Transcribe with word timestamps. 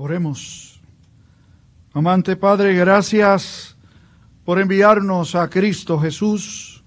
Oremos. 0.00 0.80
Amante 1.92 2.36
Padre, 2.36 2.72
gracias 2.72 3.76
por 4.44 4.60
enviarnos 4.60 5.34
a 5.34 5.50
Cristo 5.50 5.98
Jesús, 5.98 6.84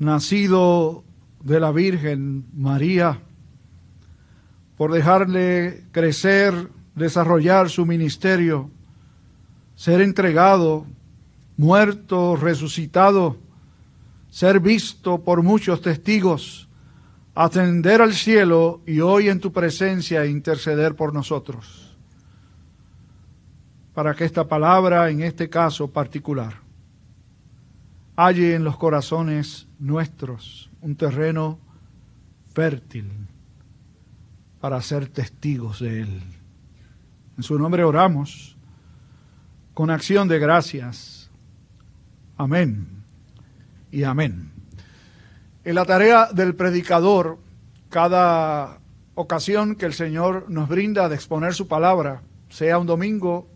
nacido 0.00 1.04
de 1.44 1.60
la 1.60 1.70
Virgen 1.70 2.44
María, 2.54 3.20
por 4.76 4.90
dejarle 4.90 5.84
crecer, 5.92 6.70
desarrollar 6.96 7.70
su 7.70 7.86
ministerio, 7.86 8.68
ser 9.76 10.00
entregado, 10.00 10.86
muerto, 11.56 12.34
resucitado, 12.34 13.36
ser 14.28 14.58
visto 14.58 15.22
por 15.22 15.44
muchos 15.44 15.80
testigos, 15.80 16.68
ascender 17.36 18.02
al 18.02 18.12
cielo 18.12 18.80
y 18.88 18.98
hoy 18.98 19.28
en 19.28 19.38
tu 19.38 19.52
presencia 19.52 20.26
interceder 20.26 20.96
por 20.96 21.14
nosotros, 21.14 21.91
para 23.94 24.14
que 24.14 24.24
esta 24.24 24.46
palabra, 24.48 25.10
en 25.10 25.22
este 25.22 25.48
caso 25.48 25.90
particular, 25.90 26.54
halle 28.16 28.54
en 28.54 28.64
los 28.64 28.76
corazones 28.76 29.66
nuestros 29.78 30.70
un 30.80 30.96
terreno 30.96 31.58
fértil 32.52 33.10
para 34.60 34.80
ser 34.80 35.08
testigos 35.08 35.80
de 35.80 36.02
Él. 36.02 36.22
En 37.36 37.42
su 37.42 37.58
nombre 37.58 37.84
oramos 37.84 38.56
con 39.74 39.90
acción 39.90 40.28
de 40.28 40.38
gracias. 40.38 41.30
Amén 42.36 42.86
y 43.90 44.04
amén. 44.04 44.50
En 45.64 45.74
la 45.74 45.84
tarea 45.84 46.28
del 46.32 46.54
predicador, 46.54 47.38
cada 47.88 48.78
ocasión 49.14 49.76
que 49.76 49.86
el 49.86 49.92
Señor 49.92 50.46
nos 50.48 50.68
brinda 50.68 51.08
de 51.08 51.14
exponer 51.14 51.54
su 51.54 51.68
palabra, 51.68 52.22
sea 52.48 52.78
un 52.78 52.86
domingo 52.86 53.51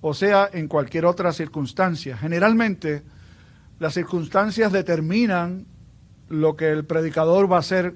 o 0.00 0.14
sea 0.14 0.48
en 0.52 0.68
cualquier 0.68 1.06
otra 1.06 1.32
circunstancia, 1.32 2.16
generalmente 2.16 3.02
las 3.78 3.94
circunstancias 3.94 4.72
determinan 4.72 5.66
lo 6.28 6.56
que 6.56 6.70
el 6.70 6.84
predicador 6.84 7.50
va 7.50 7.56
a 7.56 7.60
hacer 7.60 7.94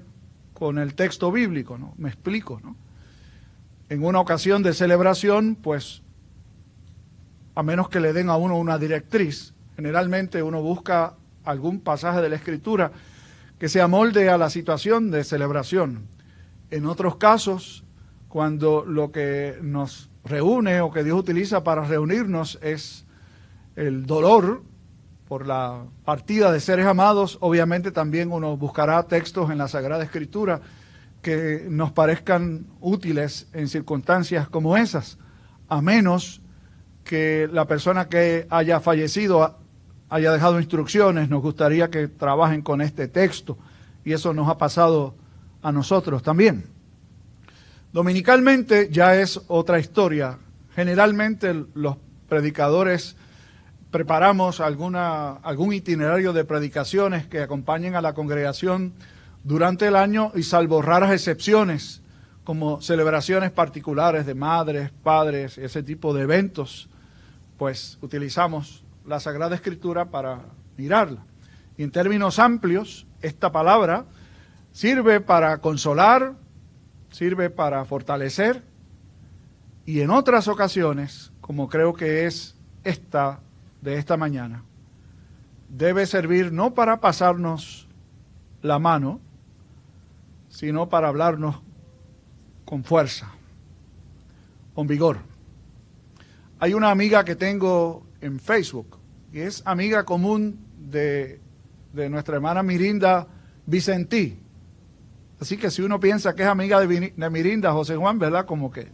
con 0.53 0.77
el 0.77 0.95
texto 0.95 1.31
bíblico, 1.31 1.77
¿no? 1.77 1.93
Me 1.97 2.09
explico, 2.09 2.59
¿no? 2.63 2.75
En 3.89 4.03
una 4.03 4.19
ocasión 4.19 4.63
de 4.63 4.73
celebración, 4.73 5.55
pues, 5.55 6.01
a 7.55 7.63
menos 7.63 7.89
que 7.89 7.99
le 7.99 8.13
den 8.13 8.29
a 8.29 8.37
uno 8.37 8.57
una 8.57 8.77
directriz, 8.77 9.53
generalmente 9.75 10.41
uno 10.41 10.61
busca 10.61 11.15
algún 11.43 11.81
pasaje 11.81 12.21
de 12.21 12.29
la 12.29 12.37
Escritura 12.37 12.91
que 13.59 13.69
se 13.69 13.81
amolde 13.81 14.29
a 14.29 14.37
la 14.37 14.49
situación 14.49 15.11
de 15.11 15.23
celebración. 15.23 16.07
En 16.71 16.85
otros 16.85 17.17
casos, 17.17 17.83
cuando 18.29 18.83
lo 18.85 19.11
que 19.11 19.59
nos 19.61 20.09
reúne 20.25 20.81
o 20.81 20.91
que 20.91 21.03
Dios 21.03 21.19
utiliza 21.19 21.63
para 21.63 21.83
reunirnos 21.83 22.57
es 22.61 23.05
el 23.75 24.05
dolor 24.05 24.63
por 25.27 25.47
la 25.47 25.85
partida 26.05 26.51
de 26.51 26.59
seres 26.59 26.85
amados, 26.85 27.37
obviamente 27.41 27.91
también 27.91 28.31
uno 28.31 28.55
buscará 28.57 29.03
textos 29.03 29.49
en 29.49 29.57
la 29.57 29.67
Sagrada 29.67 30.03
Escritura 30.03 30.61
que 31.21 31.65
nos 31.69 31.91
parezcan 31.91 32.67
útiles 32.81 33.47
en 33.53 33.67
circunstancias 33.67 34.49
como 34.49 34.77
esas, 34.77 35.17
a 35.69 35.81
menos 35.81 36.41
que 37.03 37.49
la 37.51 37.65
persona 37.65 38.09
que 38.09 38.45
haya 38.49 38.79
fallecido 38.79 39.57
haya 40.09 40.31
dejado 40.31 40.59
instrucciones, 40.59 41.29
nos 41.29 41.41
gustaría 41.41 41.89
que 41.89 42.07
trabajen 42.07 42.61
con 42.61 42.81
este 42.81 43.07
texto 43.07 43.57
y 44.05 44.13
eso 44.13 44.33
nos 44.33 44.47
ha 44.47 44.57
pasado 44.57 45.15
a 45.63 45.71
nosotros 45.71 46.21
también. 46.21 46.72
Dominicalmente 47.93 48.89
ya 48.91 49.15
es 49.15 49.39
otra 49.47 49.79
historia. 49.79 50.39
Generalmente 50.75 51.53
los 51.75 51.97
predicadores 52.27 53.15
preparamos 53.91 54.59
alguna, 54.59 55.33
algún 55.33 55.73
itinerario 55.73 56.33
de 56.33 56.43
predicaciones 56.43 57.27
que 57.27 57.41
acompañen 57.41 57.93
a 57.93 58.01
la 58.01 58.13
congregación 58.13 58.93
durante 59.43 59.87
el 59.87 59.95
año 59.95 60.31
y 60.33 60.41
salvo 60.41 60.81
raras 60.81 61.11
excepciones 61.11 62.01
como 62.43 62.81
celebraciones 62.81 63.51
particulares 63.51 64.25
de 64.25 64.33
madres, 64.33 64.89
padres, 65.03 65.59
ese 65.59 65.83
tipo 65.83 66.15
de 66.15 66.23
eventos, 66.23 66.89
pues 67.59 67.99
utilizamos 68.01 68.83
la 69.05 69.19
Sagrada 69.19 69.53
Escritura 69.53 70.05
para 70.05 70.39
mirarla. 70.77 71.23
Y 71.77 71.83
en 71.83 71.91
términos 71.91 72.39
amplios, 72.39 73.05
esta 73.21 73.51
palabra 73.51 74.05
sirve 74.71 75.21
para 75.21 75.59
consolar, 75.59 76.33
sirve 77.13 77.49
para 77.49 77.85
fortalecer 77.85 78.63
y 79.85 80.01
en 80.01 80.09
otras 80.09 80.47
ocasiones, 80.47 81.31
como 81.41 81.69
creo 81.69 81.93
que 81.93 82.25
es 82.25 82.55
esta 82.83 83.39
de 83.81 83.97
esta 83.97 84.17
mañana, 84.17 84.63
debe 85.69 86.05
servir 86.05 86.51
no 86.51 86.73
para 86.73 86.99
pasarnos 86.99 87.87
la 88.61 88.79
mano, 88.79 89.19
sino 90.49 90.89
para 90.89 91.07
hablarnos 91.07 91.61
con 92.65 92.83
fuerza, 92.83 93.31
con 94.73 94.87
vigor. 94.87 95.19
Hay 96.59 96.73
una 96.73 96.91
amiga 96.91 97.23
que 97.23 97.35
tengo 97.35 98.05
en 98.21 98.39
Facebook, 98.39 98.97
y 99.31 99.39
es 99.39 99.61
amiga 99.65 100.05
común 100.05 100.59
de, 100.77 101.41
nuestra 101.93 102.35
hermana 102.35 102.63
Mirinda 102.63 103.27
Vicentí. 103.65 104.39
Así 105.43 105.57
que 105.57 105.69
si 105.69 105.81
uno 105.81 105.99
piensa 105.99 106.33
que 106.33 106.43
es 106.43 106.47
amiga 106.47 106.79
de, 106.79 107.29
Mirinda, 107.29 107.73
José 107.73 107.97
Juan, 107.97 108.17
¿verdad? 108.17 108.45
Como 108.45 108.71
que... 108.71 108.87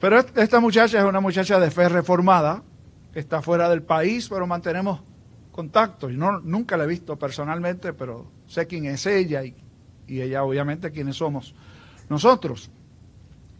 Pero 0.00 0.18
esta 0.18 0.58
muchacha 0.58 0.98
es 0.98 1.04
una 1.04 1.20
muchacha 1.20 1.60
de 1.60 1.70
fe 1.70 1.88
reformada, 1.88 2.64
está 3.14 3.40
fuera 3.40 3.68
del 3.68 3.84
país, 3.84 4.28
pero 4.28 4.44
mantenemos 4.44 5.00
contacto. 5.52 6.10
Y 6.10 6.16
no, 6.16 6.40
nunca 6.40 6.76
la 6.76 6.82
he 6.82 6.86
visto 6.88 7.16
personalmente, 7.16 7.92
pero 7.92 8.26
sé 8.48 8.66
quién 8.66 8.86
es 8.86 9.06
ella 9.06 9.44
y, 9.44 9.54
y 10.08 10.20
ella 10.20 10.42
obviamente 10.42 10.90
quiénes 10.90 11.14
somos 11.14 11.54
nosotros. 12.08 12.68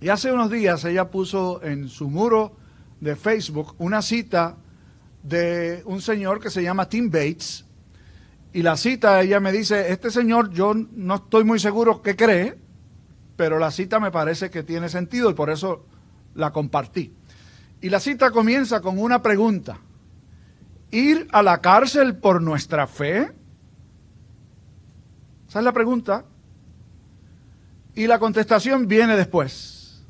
Y 0.00 0.08
hace 0.08 0.32
unos 0.32 0.50
días 0.50 0.84
ella 0.84 1.12
puso 1.12 1.62
en 1.62 1.88
su 1.88 2.10
muro 2.10 2.56
de 3.00 3.14
Facebook 3.14 3.76
una 3.78 4.02
cita 4.02 4.56
de 5.22 5.84
un 5.84 6.02
señor 6.02 6.40
que 6.40 6.50
se 6.50 6.60
llama 6.60 6.88
Tim 6.88 7.08
Bates. 7.08 7.65
Y 8.56 8.62
la 8.62 8.78
cita, 8.78 9.20
ella 9.20 9.38
me 9.38 9.52
dice, 9.52 9.92
este 9.92 10.10
señor 10.10 10.48
yo 10.48 10.72
no 10.72 11.16
estoy 11.16 11.44
muy 11.44 11.58
seguro 11.58 12.00
que 12.00 12.16
cree, 12.16 12.56
pero 13.36 13.58
la 13.58 13.70
cita 13.70 14.00
me 14.00 14.10
parece 14.10 14.48
que 14.48 14.62
tiene 14.62 14.88
sentido 14.88 15.28
y 15.28 15.34
por 15.34 15.50
eso 15.50 15.84
la 16.34 16.54
compartí. 16.54 17.12
Y 17.82 17.90
la 17.90 18.00
cita 18.00 18.30
comienza 18.30 18.80
con 18.80 18.98
una 18.98 19.20
pregunta. 19.20 19.76
¿Ir 20.90 21.28
a 21.32 21.42
la 21.42 21.60
cárcel 21.60 22.16
por 22.16 22.40
nuestra 22.40 22.86
fe? 22.86 23.30
Esa 25.46 25.58
es 25.58 25.64
la 25.66 25.72
pregunta. 25.72 26.24
Y 27.94 28.06
la 28.06 28.18
contestación 28.18 28.88
viene 28.88 29.18
después 29.18 30.02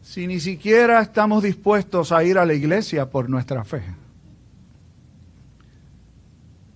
si 0.00 0.28
ni 0.28 0.38
siquiera 0.38 1.00
estamos 1.00 1.42
dispuestos 1.42 2.12
a 2.12 2.22
ir 2.22 2.38
a 2.38 2.46
la 2.46 2.54
iglesia 2.54 3.10
por 3.10 3.28
nuestra 3.28 3.64
fe? 3.64 3.82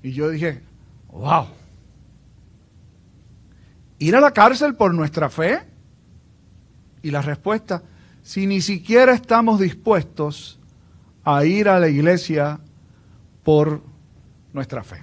Y 0.06 0.12
yo 0.12 0.30
dije, 0.30 0.62
wow, 1.10 1.48
¿ir 3.98 4.14
a 4.14 4.20
la 4.20 4.30
cárcel 4.30 4.76
por 4.76 4.94
nuestra 4.94 5.28
fe? 5.28 5.64
Y 7.02 7.10
la 7.10 7.22
respuesta, 7.22 7.82
si 8.22 8.46
ni 8.46 8.60
siquiera 8.60 9.12
estamos 9.14 9.58
dispuestos 9.58 10.60
a 11.24 11.44
ir 11.44 11.68
a 11.68 11.80
la 11.80 11.88
iglesia 11.88 12.60
por 13.42 13.82
nuestra 14.52 14.84
fe. 14.84 15.02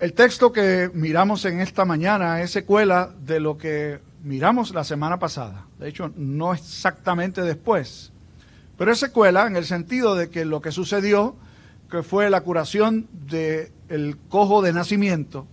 El 0.00 0.12
texto 0.12 0.52
que 0.52 0.90
miramos 0.92 1.46
en 1.46 1.62
esta 1.62 1.86
mañana 1.86 2.42
es 2.42 2.50
secuela 2.50 3.10
de 3.24 3.40
lo 3.40 3.56
que 3.56 4.00
miramos 4.22 4.74
la 4.74 4.84
semana 4.84 5.18
pasada, 5.18 5.64
de 5.78 5.88
hecho 5.88 6.12
no 6.14 6.52
exactamente 6.52 7.40
después, 7.40 8.12
pero 8.76 8.92
es 8.92 8.98
secuela 8.98 9.46
en 9.46 9.56
el 9.56 9.64
sentido 9.64 10.14
de 10.14 10.28
que 10.28 10.44
lo 10.44 10.60
que 10.60 10.72
sucedió, 10.72 11.36
que 11.90 12.02
fue 12.02 12.30
la 12.30 12.40
curación 12.40 13.08
del 13.12 14.18
cojo 14.28 14.62
de 14.62 14.72
nacimiento, 14.72 15.46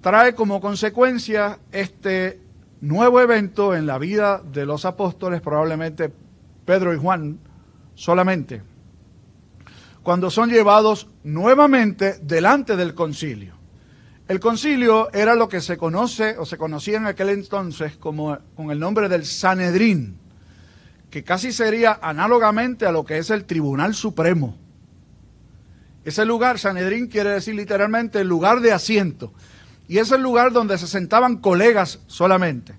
trae 0.00 0.34
como 0.34 0.60
consecuencia 0.60 1.58
este 1.72 2.40
nuevo 2.80 3.20
evento 3.20 3.74
en 3.74 3.86
la 3.86 3.98
vida 3.98 4.42
de 4.44 4.66
los 4.66 4.84
apóstoles, 4.84 5.40
probablemente 5.40 6.12
Pedro 6.66 6.92
y 6.92 6.98
Juan 6.98 7.38
solamente, 7.94 8.62
cuando 10.02 10.30
son 10.30 10.50
llevados 10.50 11.08
nuevamente 11.22 12.18
delante 12.20 12.76
del 12.76 12.94
concilio. 12.94 13.54
El 14.26 14.40
concilio 14.40 15.12
era 15.12 15.34
lo 15.34 15.48
que 15.48 15.60
se 15.60 15.76
conoce 15.76 16.38
o 16.38 16.46
se 16.46 16.58
conocía 16.58 16.96
en 16.96 17.06
aquel 17.06 17.30
entonces 17.30 17.96
como 17.96 18.38
con 18.54 18.70
el 18.70 18.78
nombre 18.78 19.08
del 19.08 19.24
Sanedrín, 19.24 20.18
que 21.10 21.24
casi 21.24 21.52
sería 21.52 21.98
análogamente 22.02 22.86
a 22.86 22.92
lo 22.92 23.04
que 23.04 23.18
es 23.18 23.30
el 23.30 23.44
Tribunal 23.44 23.94
Supremo. 23.94 24.58
Ese 26.04 26.24
lugar, 26.24 26.58
Sanedrín 26.58 27.06
quiere 27.06 27.30
decir 27.30 27.54
literalmente 27.54 28.20
el 28.20 28.28
lugar 28.28 28.60
de 28.60 28.72
asiento, 28.72 29.32
y 29.88 29.98
es 29.98 30.10
el 30.12 30.22
lugar 30.22 30.52
donde 30.52 30.78
se 30.78 30.86
sentaban 30.86 31.36
colegas 31.36 32.00
solamente. 32.06 32.74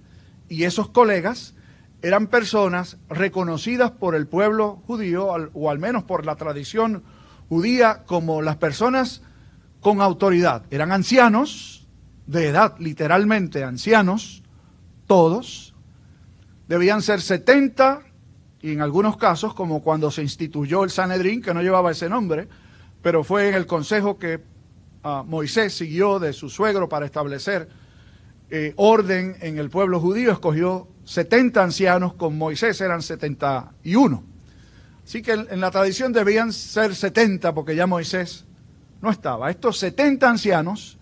y 0.48 0.64
esos 0.64 0.90
colegas 0.90 1.56
eran 2.04 2.28
personas 2.28 2.98
reconocidas 3.10 3.90
por 3.90 4.14
el 4.14 4.28
pueblo 4.28 4.84
judío, 4.86 5.26
o 5.26 5.70
al 5.72 5.80
menos 5.80 6.04
por 6.04 6.24
la 6.24 6.36
tradición 6.36 7.04
judía, 7.50 8.04
como 8.06 8.44
las 8.44 8.58
personas 8.58 9.24
con 9.80 10.02
autoridad. 10.02 10.64
Eran 10.70 10.92
ancianos, 10.92 11.88
de 12.28 12.48
edad, 12.50 12.76
literalmente 12.80 13.64
ancianos, 13.64 14.44
todos. 15.08 15.74
Debían 16.68 17.02
ser 17.02 17.22
70, 17.22 18.02
y 18.62 18.72
en 18.72 18.82
algunos 18.82 19.18
casos, 19.18 19.54
como 19.54 19.82
cuando 19.82 20.12
se 20.12 20.22
instituyó 20.22 20.84
el 20.84 20.90
Sanedrín, 20.90 21.42
que 21.42 21.54
no 21.54 21.62
llevaba 21.62 21.92
ese 21.92 22.10
nombre, 22.10 22.48
pero 23.06 23.24
fue 23.24 23.50
en 23.50 23.54
el 23.54 23.68
consejo 23.68 24.18
que 24.18 24.42
ah, 25.04 25.24
Moisés 25.28 25.78
siguió 25.78 26.18
de 26.18 26.34
su 26.34 26.50
suegro 26.50 26.90
para 26.90 27.06
establecer 27.06 27.70
eh, 28.50 28.74
orden 28.78 29.38
en 29.42 29.60
el 29.60 29.70
pueblo 29.70 30.00
judío, 30.00 30.32
escogió 30.32 30.88
70 31.04 31.62
ancianos, 31.62 32.16
con 32.16 32.36
Moisés 32.36 32.82
eran 32.82 33.04
71. 33.04 34.24
Así 35.06 35.22
que 35.22 35.34
en, 35.34 35.62
la 35.62 35.70
tradición 35.70 36.14
debían 36.14 36.52
ser 36.52 36.96
70 36.96 37.54
porque 37.54 37.76
ya 37.76 37.86
Moisés 37.86 38.46
no 39.04 39.12
estaba. 39.12 39.52
Estos 39.52 39.78
70 39.78 40.28
ancianos 40.28 40.98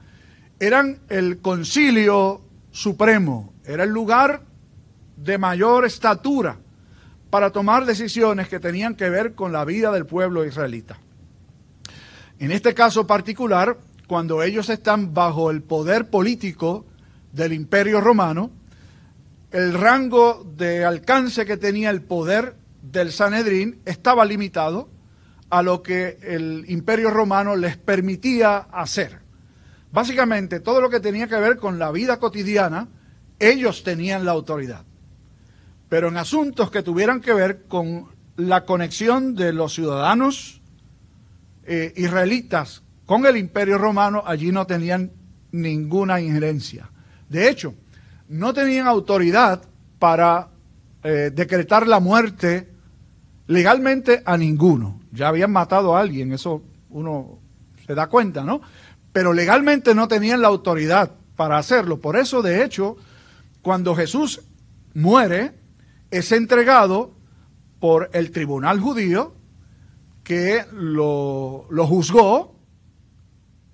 eran 0.59 0.99
el 1.07 1.37
concilio 1.39 2.41
supremo, 2.71 3.53
era 3.63 3.85
el 3.85 3.91
lugar 3.91 4.41
de 5.15 5.37
mayor 5.37 5.85
estatura 5.85 6.57
para 7.29 7.51
tomar 7.51 7.85
decisiones 7.85 8.49
que 8.49 8.59
tenían 8.59 8.93
que 8.95 9.09
ver 9.09 9.35
con 9.35 9.53
la 9.53 9.63
vida 9.63 9.89
del 9.93 10.05
pueblo 10.05 10.43
israelita. 10.43 10.99
En 12.43 12.51
este 12.51 12.73
caso 12.73 13.07
particular, 13.07 13.77
cuando 14.05 14.43
ellos 14.43 14.69
están 14.69 15.13
bajo 15.13 15.49
el 15.49 15.63
poder 15.63 16.09
político 16.09 16.85
del 17.31 17.53
imperio 17.53 18.01
romano, 18.01 18.51
el 19.51 19.73
rango 19.73 20.43
de 20.57 20.83
alcance 20.83 21.45
que 21.45 21.55
tenía 21.55 21.89
el 21.89 22.01
poder 22.01 22.57
del 22.81 23.13
Sanedrín 23.13 23.79
estaba 23.85 24.25
limitado 24.25 24.89
a 25.49 25.63
lo 25.63 25.81
que 25.81 26.17
el 26.21 26.65
imperio 26.67 27.11
romano 27.11 27.55
les 27.55 27.77
permitía 27.77 28.57
hacer. 28.57 29.19
Básicamente, 29.93 30.59
todo 30.59 30.81
lo 30.81 30.89
que 30.89 30.99
tenía 30.99 31.27
que 31.27 31.37
ver 31.37 31.55
con 31.55 31.79
la 31.79 31.93
vida 31.93 32.19
cotidiana, 32.19 32.89
ellos 33.39 33.83
tenían 33.83 34.25
la 34.25 34.33
autoridad. 34.33 34.83
Pero 35.87 36.09
en 36.09 36.17
asuntos 36.17 36.69
que 36.71 36.83
tuvieran 36.83 37.21
que 37.21 37.33
ver 37.33 37.63
con 37.69 38.09
la 38.35 38.65
conexión 38.65 39.33
de 39.33 39.53
los 39.53 39.73
ciudadanos 39.73 40.59
eh, 41.65 41.93
israelitas 41.95 42.83
con 43.05 43.25
el 43.25 43.37
imperio 43.37 43.77
romano, 43.77 44.23
allí 44.25 44.51
no 44.51 44.65
tenían 44.65 45.11
ninguna 45.51 46.19
injerencia. 46.19 46.89
De 47.29 47.49
hecho, 47.49 47.75
no 48.27 48.53
tenían 48.53 48.87
autoridad 48.87 49.63
para 49.99 50.49
eh, 51.03 51.31
decretar 51.33 51.87
la 51.87 51.99
muerte 51.99 52.69
legalmente 53.47 54.23
a 54.25 54.37
ninguno. 54.37 55.01
Ya 55.11 55.27
habían 55.27 55.51
matado 55.51 55.95
a 55.95 55.99
alguien, 55.99 56.33
eso 56.33 56.63
uno 56.89 57.39
se 57.85 57.93
da 57.93 58.07
cuenta, 58.07 58.43
¿no? 58.43 58.61
Pero 59.11 59.33
legalmente 59.33 59.93
no 59.93 60.07
tenían 60.07 60.41
la 60.41 60.47
autoridad 60.47 61.11
para 61.35 61.57
hacerlo. 61.57 61.99
Por 61.99 62.15
eso, 62.15 62.41
de 62.41 62.63
hecho, 62.63 62.97
cuando 63.61 63.95
Jesús 63.95 64.41
muere, 64.93 65.53
es 66.09 66.31
entregado 66.31 67.15
por 67.79 68.09
el 68.13 68.31
tribunal 68.31 68.79
judío 68.79 69.35
que 70.23 70.65
lo, 70.71 71.67
juzgó 71.87 72.55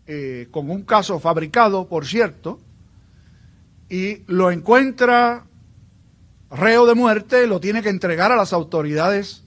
eh, 0.07 0.47
con 0.51 0.69
un 0.69 0.83
caso 0.83 1.19
fabricado, 1.19 1.87
por 1.87 2.05
cierto, 2.05 2.59
y 3.89 4.23
lo 4.27 4.51
encuentra 4.51 5.45
reo 6.51 6.85
de 6.85 6.95
muerte, 6.95 7.45
lo 7.47 7.59
tiene 7.59 7.81
que 7.81 7.89
entregar 7.89 8.31
a 8.31 8.35
las 8.35 8.53
autoridades 8.53 9.43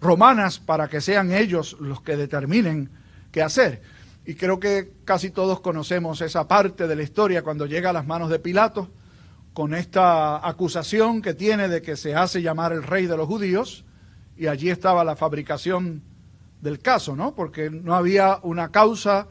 romanas 0.00 0.58
para 0.58 0.88
que 0.88 1.00
sean 1.00 1.32
ellos 1.32 1.76
los 1.80 2.00
que 2.02 2.16
determinen 2.16 2.90
qué 3.30 3.42
hacer. 3.42 3.82
Y 4.26 4.34
creo 4.34 4.58
que 4.58 4.92
casi 5.04 5.30
todos 5.30 5.60
conocemos 5.60 6.20
esa 6.20 6.48
parte 6.48 6.88
de 6.88 6.96
la 6.96 7.02
historia 7.02 7.42
cuando 7.42 7.66
llega 7.66 7.90
a 7.90 7.92
las 7.92 8.06
manos 8.06 8.30
de 8.30 8.38
Pilato 8.38 8.88
con 9.52 9.74
esta 9.74 10.46
acusación 10.46 11.22
que 11.22 11.34
tiene 11.34 11.68
de 11.68 11.82
que 11.82 11.96
se 11.96 12.14
hace 12.14 12.42
llamar 12.42 12.72
el 12.72 12.82
rey 12.82 13.06
de 13.06 13.16
los 13.16 13.28
judíos 13.28 13.84
y 14.36 14.48
allí 14.48 14.70
estaba 14.70 15.04
la 15.04 15.14
fabricación 15.14 16.02
del 16.64 16.80
caso, 16.80 17.14
¿no? 17.14 17.34
Porque 17.34 17.68
no 17.68 17.94
había 17.94 18.40
una 18.42 18.70
causa 18.70 19.28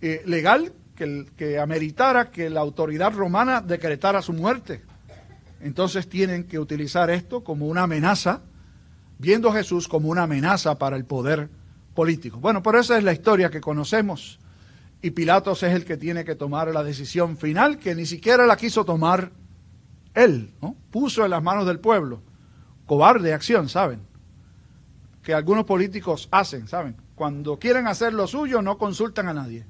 eh, 0.00 0.22
legal 0.24 0.72
que, 0.94 1.58
ameritara 1.58 2.30
que 2.30 2.48
la 2.48 2.60
autoridad 2.60 3.12
romana 3.12 3.60
decretara 3.60 4.22
su 4.22 4.32
muerte. 4.32 4.82
Entonces 5.60 6.08
tienen 6.08 6.44
que 6.44 6.60
utilizar 6.60 7.10
esto 7.10 7.42
como 7.42 7.66
una 7.66 7.82
amenaza, 7.82 8.42
viendo 9.18 9.50
a 9.50 9.54
Jesús 9.54 9.88
como 9.88 10.08
una 10.08 10.22
amenaza 10.22 10.78
para 10.78 10.96
el 10.96 11.04
poder 11.04 11.50
político. 11.92 12.38
Bueno, 12.38 12.62
por 12.62 12.76
esa 12.76 12.96
es 12.96 13.02
la 13.02 13.12
historia 13.12 13.50
que 13.50 13.60
conocemos. 13.60 14.38
Y 15.02 15.10
Pilatos 15.10 15.64
es 15.64 15.74
el 15.74 15.84
que 15.84 15.96
tiene 15.96 16.24
que 16.24 16.36
tomar 16.36 16.68
la 16.68 16.84
decisión 16.84 17.36
final, 17.36 17.78
que 17.78 17.96
ni 17.96 18.06
siquiera 18.06 18.46
la 18.46 18.56
quiso 18.56 18.84
tomar 18.84 19.32
él, 20.14 20.54
¿no? 20.62 20.76
Puso 20.92 21.24
en 21.24 21.32
las 21.32 21.42
manos 21.42 21.66
del 21.66 21.80
pueblo. 21.80 22.22
Cobarde 22.86 23.34
acción, 23.34 23.68
¿saben? 23.68 24.05
Que 25.26 25.34
algunos 25.34 25.64
políticos 25.64 26.28
hacen, 26.30 26.68
¿saben? 26.68 26.94
Cuando 27.16 27.58
quieren 27.58 27.88
hacer 27.88 28.12
lo 28.12 28.28
suyo, 28.28 28.62
no 28.62 28.78
consultan 28.78 29.26
a 29.26 29.34
nadie. 29.34 29.66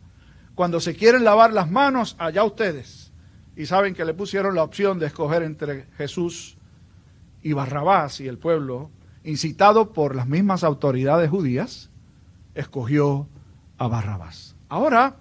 Cuando 0.55 0.81
se 0.81 0.95
quieren 0.95 1.25
lavar 1.25 1.51
las 1.55 1.71
manos, 1.71 2.15
allá 2.19 2.45
ustedes. 2.45 3.11
Y 3.57 3.65
saben 3.65 3.95
que 3.95 4.05
le 4.05 4.13
pusieron 4.13 4.55
la 4.55 4.63
opción 4.63 4.99
de 4.99 5.07
escoger 5.07 5.43
entre 5.43 5.87
Jesús 5.97 6.59
y 7.43 7.55
Barrabás 7.55 8.21
y 8.21 8.29
el 8.29 8.37
pueblo, 8.37 8.91
incitado 9.25 9.95
por 9.95 10.15
las 10.15 10.27
mismas 10.27 10.63
autoridades 10.63 11.31
judías, 11.31 11.89
escogió 12.55 13.27
a 13.79 13.89
Barrabás. 13.89 14.57
Ahora 14.69 15.17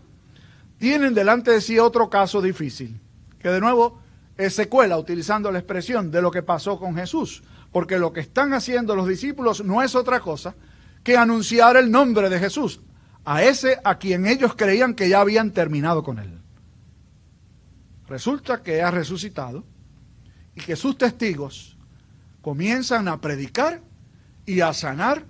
tienen 0.79 1.13
delante 1.13 1.51
de 1.51 1.61
sí 1.61 1.79
otro 1.79 2.09
caso 2.09 2.41
difícil, 2.41 2.99
que 3.39 3.47
de 3.47 3.61
nuevo 3.61 3.99
es 4.35 4.53
secuela, 4.53 4.97
utilizando 4.97 5.49
la 5.49 5.59
expresión 5.59 6.11
de 6.11 6.21
lo 6.21 6.29
que 6.29 6.43
pasó 6.43 6.77
con 6.77 6.93
Jesús, 6.93 7.41
porque 7.75 7.99
lo 7.99 8.13
que 8.13 8.21
están 8.21 8.53
haciendo 8.53 8.95
los 8.95 9.05
discípulos 9.05 9.61
no 9.65 9.83
es 9.83 9.95
otra 9.95 10.21
cosa 10.21 10.55
que 11.03 11.17
anunciar 11.17 11.75
el 11.75 11.91
nombre 11.91 12.29
de 12.29 12.39
Jesús 12.39 12.79
a 13.25 13.43
ese 13.43 13.81
a 13.83 13.97
quien 13.97 14.27
ellos 14.27 14.55
creían 14.55 14.93
que 14.93 15.09
ya 15.09 15.19
habían 15.19 15.51
terminado 15.51 16.01
con 16.01 16.19
él. 16.19 16.39
Resulta 18.07 18.63
que 18.63 18.81
ha 18.81 18.91
resucitado 18.91 19.65
y 20.55 20.61
que 20.61 20.77
sus 20.77 20.97
testigos 20.97 21.75
comienzan 22.41 23.09
a 23.09 23.19
predicar 23.19 23.81
y 24.45 24.61
a 24.61 24.71
sanar 24.71 25.25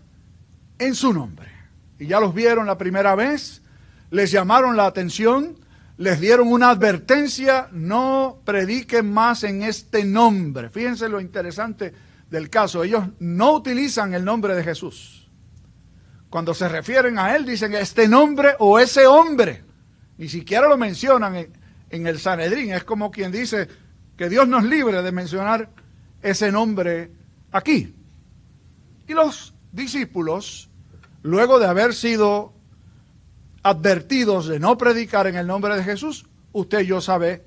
en 0.77 0.93
su 0.93 1.13
nombre. 1.13 1.49
Y 1.97 2.05
ya 2.05 2.19
los 2.19 2.35
vieron 2.35 2.67
la 2.67 2.77
primera 2.77 3.15
vez, 3.15 3.63
les 4.11 4.29
llamaron 4.29 4.77
la 4.77 4.85
atención, 4.85 5.57
les 5.97 6.19
dieron 6.19 6.47
una 6.47 6.69
advertencia, 6.69 7.69
no 7.71 8.37
prediquen 8.45 9.11
más 9.11 9.43
en 9.43 9.63
este 9.63 10.05
nombre. 10.05 10.69
Fíjense 10.69 11.09
lo 11.09 11.19
interesante 11.19 12.05
del 12.35 12.49
caso, 12.49 12.83
ellos 12.83 13.05
no 13.19 13.53
utilizan 13.53 14.13
el 14.13 14.23
nombre 14.23 14.55
de 14.55 14.63
Jesús 14.63 15.25
cuando 16.35 16.53
se 16.53 16.67
refieren 16.67 17.17
a 17.17 17.33
él, 17.33 17.45
dicen 17.45 17.73
este 17.75 18.09
nombre 18.09 18.55
o 18.59 18.77
ese 18.77 19.07
hombre. 19.07 19.63
Ni 20.17 20.27
siquiera 20.27 20.67
lo 20.67 20.75
mencionan 20.75 21.47
en, 21.89 22.07
el 22.07 22.19
Sanedrín. 22.19 22.73
Es 22.73 22.83
como 22.83 23.09
quien 23.09 23.31
dice 23.31 23.69
que 24.17 24.27
Dios 24.27 24.45
nos 24.45 24.65
libre 24.65 25.01
de 25.01 25.13
mencionar 25.13 25.69
ese 26.21 26.51
nombre 26.51 27.09
aquí. 27.53 27.95
Y 29.07 29.13
los 29.13 29.53
discípulos, 29.71 30.69
luego 31.21 31.57
de 31.57 31.67
haber 31.67 31.93
sido 31.93 32.53
advertidos 33.63 34.47
de 34.47 34.59
no 34.59 34.77
predicar 34.77 35.27
en 35.27 35.37
el 35.37 35.47
nombre 35.47 35.73
de 35.77 35.85
Jesús, 35.85 36.25
usted 36.51 36.81
y 36.81 36.87
yo 36.87 36.99
sabe 36.99 37.45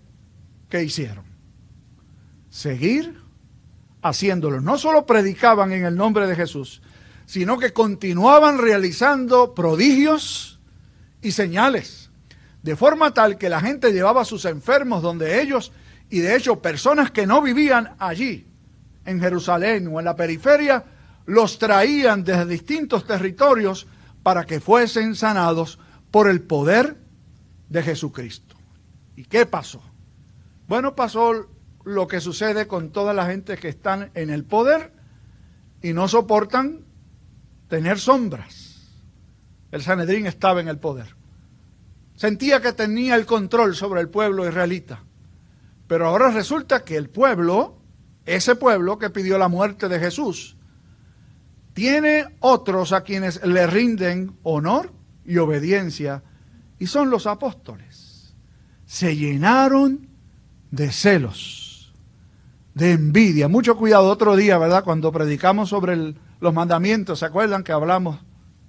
qué 0.70 0.82
hicieron. 0.82 1.26
Seguir 2.48 3.20
haciéndolo. 4.02 4.60
No 4.60 4.78
solo 4.78 5.06
predicaban 5.06 5.72
en 5.72 5.84
el 5.84 5.96
nombre 5.96 6.26
de 6.26 6.36
Jesús, 6.36 6.82
sino 7.26 7.58
que 7.58 7.72
continuaban 7.72 8.58
realizando 8.58 9.54
prodigios 9.54 10.60
y 11.20 11.32
señales, 11.32 12.10
de 12.62 12.76
forma 12.76 13.12
tal 13.12 13.38
que 13.38 13.48
la 13.48 13.60
gente 13.60 13.92
llevaba 13.92 14.22
a 14.22 14.26
sus 14.26 14.44
enfermos 14.44 15.02
donde 15.02 15.40
ellos, 15.40 15.72
y 16.10 16.20
de 16.20 16.36
hecho 16.36 16.60
personas 16.60 17.10
que 17.10 17.26
no 17.26 17.42
vivían 17.42 17.94
allí, 17.98 18.46
en 19.04 19.20
Jerusalén 19.20 19.88
o 19.88 19.98
en 19.98 20.04
la 20.04 20.16
periferia, 20.16 20.84
los 21.26 21.58
traían 21.58 22.24
desde 22.24 22.46
distintos 22.46 23.06
territorios 23.06 23.86
para 24.22 24.44
que 24.44 24.60
fuesen 24.60 25.14
sanados 25.14 25.78
por 26.10 26.28
el 26.28 26.42
poder 26.42 26.96
de 27.68 27.82
Jesucristo. 27.82 28.56
¿Y 29.16 29.24
qué 29.24 29.46
pasó? 29.46 29.82
Bueno, 30.66 30.94
pasó 30.94 31.48
lo 31.84 32.06
que 32.06 32.20
sucede 32.20 32.66
con 32.66 32.90
toda 32.90 33.14
la 33.14 33.26
gente 33.26 33.56
que 33.56 33.68
están 33.68 34.10
en 34.14 34.30
el 34.30 34.44
poder 34.44 34.92
y 35.82 35.92
no 35.92 36.08
soportan 36.08 36.84
tener 37.68 37.98
sombras. 37.98 38.92
El 39.70 39.82
Sanedrín 39.82 40.26
estaba 40.26 40.60
en 40.60 40.68
el 40.68 40.78
poder. 40.78 41.14
Sentía 42.14 42.60
que 42.60 42.72
tenía 42.72 43.14
el 43.14 43.26
control 43.26 43.76
sobre 43.76 44.00
el 44.00 44.08
pueblo 44.08 44.48
israelita. 44.48 45.04
Pero 45.86 46.06
ahora 46.06 46.30
resulta 46.30 46.84
que 46.84 46.96
el 46.96 47.08
pueblo 47.08 47.78
ese 48.28 48.56
pueblo 48.56 48.98
que 48.98 49.10
pidió 49.10 49.38
la 49.38 49.48
muerte 49.48 49.88
de 49.88 49.98
Jesús, 49.98 50.56
tiene 51.72 52.26
otros 52.40 52.92
a 52.92 53.02
quienes 53.02 53.42
le 53.44 53.66
rinden 53.66 54.36
honor 54.42 54.92
y 55.24 55.38
obediencia, 55.38 56.22
y 56.78 56.86
son 56.86 57.08
los 57.08 57.26
apóstoles. 57.26 58.34
Se 58.84 59.16
llenaron 59.16 60.08
de 60.70 60.92
celos, 60.92 61.67
de 62.78 62.92
envidia. 62.92 63.48
Mucho 63.48 63.76
cuidado 63.76 64.08
otro 64.08 64.36
día, 64.36 64.56
¿verdad? 64.56 64.84
Cuando 64.84 65.10
predicamos 65.10 65.68
sobre 65.68 66.14
los 66.40 66.54
mandamientos, 66.54 67.18
¿se 67.18 67.26
acuerdan 67.26 67.64
que 67.64 67.72
hablamos 67.72 68.20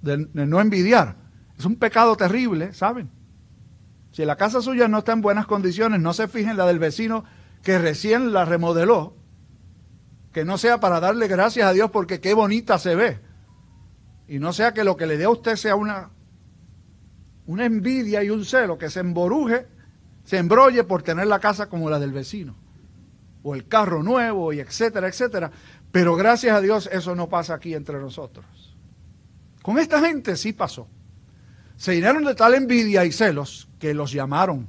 de, 0.02 0.28
no 0.34 0.60
envidiar? 0.60 1.16
Es 1.56 1.64
un 1.64 1.76
pecado 1.76 2.16
terrible, 2.16 2.74
¿saben? 2.74 3.08
Si 4.10 4.24
la 4.24 4.34
casa 4.34 4.60
suya 4.60 4.88
no 4.88 4.98
está 4.98 5.12
en 5.12 5.20
buenas 5.20 5.46
condiciones, 5.46 6.00
no 6.00 6.12
se 6.12 6.26
fijen 6.26 6.56
la 6.56 6.66
del 6.66 6.80
vecino 6.80 7.24
que 7.62 7.78
recién 7.78 8.32
la 8.32 8.44
remodeló. 8.44 9.14
Que 10.32 10.44
no 10.44 10.58
sea 10.58 10.80
para 10.80 10.98
darle 10.98 11.28
gracias 11.28 11.68
a 11.68 11.72
Dios 11.72 11.92
porque 11.92 12.20
qué 12.20 12.34
bonita 12.34 12.78
se 12.78 12.96
ve. 12.96 13.20
Y 14.26 14.40
no 14.40 14.52
sea 14.52 14.74
que 14.74 14.82
lo 14.82 14.96
que 14.96 15.06
le 15.06 15.18
dé 15.18 15.24
a 15.24 15.30
usted 15.30 15.54
sea 15.54 15.76
una, 15.76 16.10
una 17.46 17.64
envidia 17.64 18.24
y 18.24 18.30
un 18.30 18.44
celo, 18.44 18.76
que 18.76 18.90
se 18.90 19.00
emboruje, 19.00 19.68
se 20.24 20.38
embrolle 20.38 20.82
por 20.82 21.02
tener 21.02 21.28
la 21.28 21.38
casa 21.38 21.68
como 21.68 21.90
la 21.90 22.00
del 22.00 22.12
vecino. 22.12 22.56
O 23.42 23.54
el 23.54 23.66
carro 23.66 24.02
nuevo 24.02 24.52
y 24.52 24.60
etcétera, 24.60 25.08
etcétera. 25.08 25.50
Pero 25.92 26.14
gracias 26.16 26.54
a 26.56 26.60
Dios 26.60 26.88
eso 26.92 27.14
no 27.14 27.28
pasa 27.28 27.54
aquí 27.54 27.74
entre 27.74 27.98
nosotros. 27.98 28.76
Con 29.62 29.78
esta 29.78 30.00
gente 30.00 30.36
sí 30.36 30.52
pasó. 30.52 30.88
Se 31.76 31.94
llenaron 31.94 32.24
de 32.24 32.34
tal 32.34 32.54
envidia 32.54 33.04
y 33.04 33.12
celos 33.12 33.68
que 33.78 33.94
los 33.94 34.12
llamaron, 34.12 34.68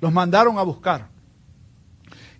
los 0.00 0.12
mandaron 0.12 0.58
a 0.58 0.62
buscar. 0.62 1.08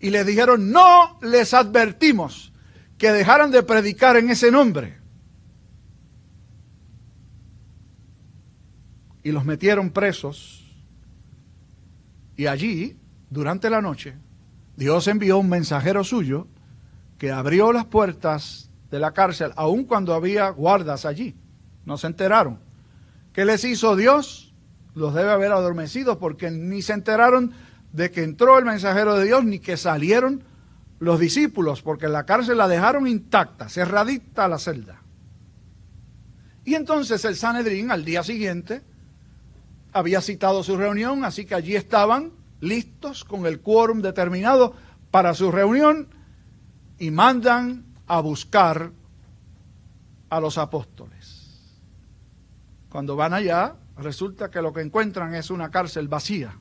Y 0.01 0.11
les 0.11 0.27
dijeron, 0.27 0.71
no 0.71 1.19
les 1.23 1.55
advertimos 1.55 2.53
que 2.99 3.13
dejaran 3.13 3.51
de 3.51 3.63
predicar 3.63 4.17
en 4.17 4.31
ese 4.31 4.51
nombre. 4.51 4.99
Y 9.23 9.33
los 9.33 9.45
metieron 9.45 9.91
presos. 9.91 10.67
Y 12.37 12.47
allí, 12.47 12.99
durante 13.29 13.69
la 13.69 13.83
noche, 13.83 14.15
Dios 14.81 15.07
envió 15.09 15.37
un 15.37 15.51
mensajero 15.51 16.05
suyo 16.05 16.49
que 17.19 17.31
abrió 17.31 17.71
las 17.71 17.85
puertas 17.85 18.71
de 18.91 18.99
la 18.99 19.13
cárcel, 19.13 19.53
aun 19.57 19.85
cuando 19.85 20.15
había 20.15 20.49
guardas 20.49 21.05
allí. 21.05 21.37
No 21.85 21.99
se 21.99 22.07
enteraron. 22.07 22.59
¿Qué 23.35 23.45
les 23.45 23.63
hizo 23.63 23.95
Dios? 23.95 24.55
los 24.95 25.15
debe 25.15 25.31
haber 25.31 25.53
adormecido 25.53 26.19
porque 26.19 26.51
ni 26.51 26.81
se 26.81 26.95
enteraron 26.95 27.53
de 27.93 28.11
que 28.11 28.23
entró 28.25 28.59
el 28.59 28.65
mensajero 28.65 29.17
de 29.17 29.27
Dios 29.27 29.45
ni 29.45 29.59
que 29.59 29.77
salieron 29.77 30.45
los 30.99 31.21
discípulos, 31.21 31.83
porque 31.83 32.09
la 32.09 32.25
cárcel 32.25 32.57
la 32.57 32.67
dejaron 32.67 33.07
intacta, 33.07 33.69
cerradita 33.69 34.49
la 34.49 34.59
celda. 34.59 35.03
Y 36.65 36.75
entonces 36.75 37.23
el 37.27 37.37
Sanedrín 37.37 37.91
al 37.91 38.05
día 38.05 38.23
siguiente 38.23 38.83
había 39.93 40.23
citado 40.23 40.63
su 40.63 40.77
reunión, 40.79 41.25
así 41.25 41.45
que 41.45 41.55
allí 41.55 41.77
estaban 41.77 42.33
listos 42.61 43.25
con 43.25 43.47
el 43.47 43.61
quórum 43.61 44.03
determinado 44.03 44.75
para 45.11 45.35
su 45.35 45.51
reunión 45.51 46.09
y 46.99 47.11
mandan 47.11 47.85
a 48.07 48.21
buscar 48.21 48.93
a 50.29 50.41
los 50.41 50.59
apóstoles. 50.59 51.41
Cuando 52.89 53.17
van 53.17 53.33
allá, 53.33 53.77
resulta 53.97 54.51
que 54.51 54.63
lo 54.63 54.73
que 54.73 54.81
encuentran 54.81 55.35
es 55.35 55.51
una 55.51 55.71
cárcel 55.71 56.09
vacía 56.09 56.57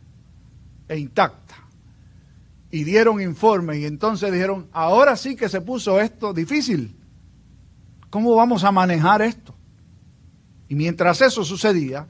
e 0.88 0.98
intacta. 0.98 1.56
Y 2.72 2.84
dieron 2.84 3.20
informe 3.20 3.80
y 3.80 3.86
entonces 3.86 4.32
dijeron, 4.32 4.68
ahora 4.72 5.16
sí 5.16 5.36
que 5.36 5.50
se 5.50 5.62
puso 5.62 6.00
esto 6.00 6.34
difícil. 6.34 6.96
¿Cómo 8.10 8.36
vamos 8.36 8.64
a 8.64 8.72
manejar 8.72 9.22
esto? 9.22 9.56
Y 10.68 10.76
mientras 10.76 11.22
eso 11.22 11.44
sucedía, 11.44 12.08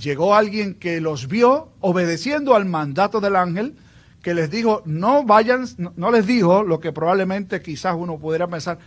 llegó 0.00 0.34
alguien 0.34 0.74
que 0.74 1.00
los 1.00 1.28
vio 1.28 1.72
obedeciendo 1.80 2.54
al 2.56 2.64
mandato 2.64 3.20
del 3.20 3.36
ángel, 3.36 3.76
que 4.22 4.34
les 4.34 4.50
dijo, 4.50 4.82
no 4.86 5.24
vayan, 5.24 5.66
no, 5.96 6.10
les 6.10 6.26
dijo 6.26 6.62
lo 6.62 6.80
que 6.80 6.92
probablemente 6.92 7.62
quizás 7.62 7.94
uno 7.96 8.18
pudiera 8.18 8.48
pensar, 8.48 8.78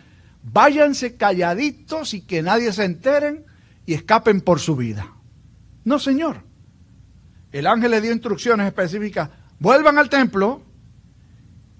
váyanse 0.43 1.15
calladitos 1.15 2.13
y 2.13 2.21
que 2.21 2.41
nadie 2.41 2.73
se 2.73 2.83
enteren 2.83 3.45
y 3.85 3.93
escapen 3.93 4.41
por 4.41 4.59
su 4.59 4.75
vida. 4.75 5.13
No, 5.85 5.99
Señor. 5.99 6.41
El 7.51 7.67
ángel 7.67 7.91
le 7.91 8.01
dio 8.01 8.11
instrucciones 8.11 8.65
específicas. 8.67 9.29
Vuelvan 9.59 9.97
al 9.97 10.09
templo 10.09 10.63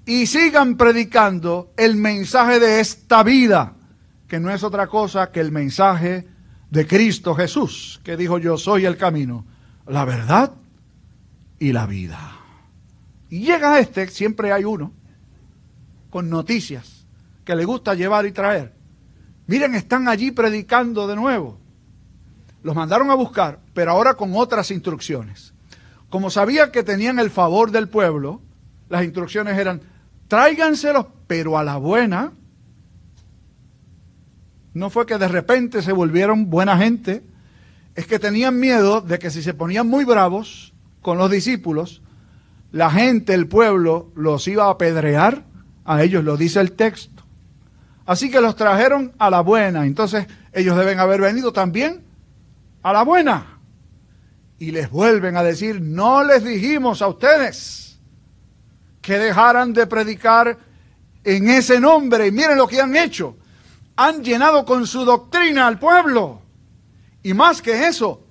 y 0.05 0.27
sigan 0.27 0.77
predicando 0.77 1.73
el 1.77 1.95
mensaje 1.95 2.59
de 2.59 2.79
esta 2.79 3.23
vida, 3.23 3.73
que 4.27 4.39
no 4.39 4.51
es 4.51 4.63
otra 4.63 4.87
cosa 4.87 5.31
que 5.31 5.39
el 5.39 5.51
mensaje 5.51 6.27
de 6.73 6.87
Cristo 6.87 7.35
Jesús, 7.35 8.01
que 8.03 8.17
dijo 8.17 8.39
yo 8.39 8.57
soy 8.57 8.87
el 8.87 8.97
camino, 8.97 9.45
la 9.85 10.05
verdad 10.05 10.53
y 11.59 11.71
la 11.71 11.85
vida. 11.85 12.31
Y 13.29 13.41
llega 13.41 13.77
este, 13.77 14.07
siempre 14.07 14.51
hay 14.51 14.63
uno, 14.63 14.91
con 16.09 16.31
noticias 16.31 17.05
que 17.45 17.55
le 17.55 17.65
gusta 17.65 17.93
llevar 17.93 18.25
y 18.25 18.31
traer. 18.31 18.73
Miren, 19.45 19.75
están 19.75 20.07
allí 20.07 20.31
predicando 20.31 21.05
de 21.05 21.15
nuevo. 21.15 21.59
Los 22.63 22.75
mandaron 22.75 23.11
a 23.11 23.15
buscar, 23.15 23.59
pero 23.75 23.91
ahora 23.91 24.15
con 24.15 24.31
otras 24.33 24.71
instrucciones. 24.71 25.53
Como 26.09 26.31
sabía 26.31 26.71
que 26.71 26.81
tenían 26.81 27.19
el 27.19 27.29
favor 27.29 27.69
del 27.69 27.87
pueblo, 27.87 28.41
las 28.89 29.03
instrucciones 29.03 29.59
eran, 29.59 29.79
tráiganselos, 30.27 31.05
pero 31.27 31.55
a 31.55 31.63
la 31.63 31.77
buena. 31.77 32.31
No 34.73 34.89
fue 34.89 35.05
que 35.05 35.17
de 35.17 35.27
repente 35.27 35.81
se 35.81 35.91
volvieron 35.91 36.49
buena 36.49 36.77
gente, 36.77 37.23
es 37.95 38.07
que 38.07 38.19
tenían 38.19 38.59
miedo 38.59 39.01
de 39.01 39.19
que 39.19 39.29
si 39.29 39.43
se 39.43 39.53
ponían 39.53 39.87
muy 39.87 40.03
bravos 40.03 40.73
con 41.01 41.17
los 41.17 41.29
discípulos, 41.29 42.01
la 42.71 42.89
gente, 42.89 43.35
el 43.35 43.47
pueblo, 43.47 44.11
los 44.15 44.47
iba 44.47 44.65
a 44.65 44.71
apedrear 44.71 45.43
a 45.85 46.01
ellos, 46.01 46.23
lo 46.23 46.37
dice 46.37 46.59
el 46.59 46.71
texto. 46.71 47.23
Así 48.05 48.31
que 48.31 48.41
los 48.41 48.55
trajeron 48.55 49.13
a 49.19 49.29
la 49.29 49.41
buena. 49.41 49.85
Entonces 49.85 50.25
ellos 50.51 50.75
deben 50.75 50.99
haber 50.99 51.21
venido 51.21 51.53
también 51.53 52.03
a 52.81 52.91
la 52.91 53.03
buena. 53.03 53.59
Y 54.57 54.71
les 54.71 54.89
vuelven 54.89 55.37
a 55.37 55.43
decir, 55.43 55.81
no 55.81 56.23
les 56.23 56.43
dijimos 56.43 57.01
a 57.01 57.07
ustedes 57.07 57.99
que 59.01 59.19
dejaran 59.19 59.73
de 59.73 59.85
predicar 59.85 60.57
en 61.23 61.49
ese 61.49 61.79
nombre. 61.79 62.27
Y 62.27 62.31
miren 62.31 62.57
lo 62.57 62.67
que 62.67 62.81
han 62.81 62.95
hecho. 62.95 63.37
Han 63.95 64.23
llenado 64.23 64.65
con 64.65 64.87
su 64.87 65.05
doctrina 65.05 65.67
al 65.67 65.79
pueblo. 65.79 66.41
Y 67.21 67.33
más 67.33 67.61
que 67.61 67.87
eso, 67.87 68.23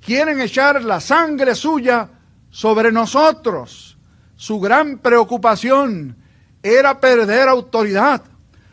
quieren 0.00 0.40
echar 0.40 0.82
la 0.82 1.00
sangre 1.00 1.54
suya 1.54 2.08
sobre 2.50 2.92
nosotros. 2.92 3.98
Su 4.36 4.60
gran 4.60 4.98
preocupación 4.98 6.16
era 6.62 7.00
perder 7.00 7.48
autoridad. 7.48 8.22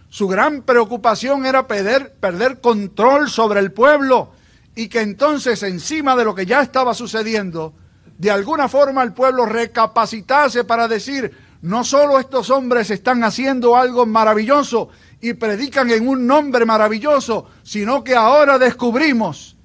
Su 0.09 0.27
gran 0.27 0.61
preocupación 0.61 1.45
era 1.45 1.67
perder, 1.67 2.13
perder 2.19 2.61
control 2.61 3.29
sobre 3.29 3.59
el 3.59 3.71
pueblo 3.71 4.31
y 4.75 4.87
que 4.87 5.01
entonces 5.01 5.63
encima 5.63 6.15
de 6.15 6.23
lo 6.23 6.35
que 6.35 6.45
ya 6.45 6.61
estaba 6.61 6.93
sucediendo, 6.93 7.73
de 8.17 8.31
alguna 8.31 8.67
forma 8.67 9.03
el 9.03 9.13
pueblo 9.13 9.45
recapacitase 9.45 10.63
para 10.63 10.87
decir, 10.87 11.35
no 11.61 11.83
solo 11.83 12.19
estos 12.19 12.49
hombres 12.49 12.89
están 12.89 13.23
haciendo 13.23 13.75
algo 13.75 14.05
maravilloso 14.05 14.89
y 15.23 15.35
predican 15.35 15.89
en 15.89 16.05
un 16.05 16.27
nombre 16.27 16.65
maravilloso, 16.65 17.49
sino 17.63 18.03
que 18.03 18.13
ahora 18.13 18.59
descubrimos 18.59 19.55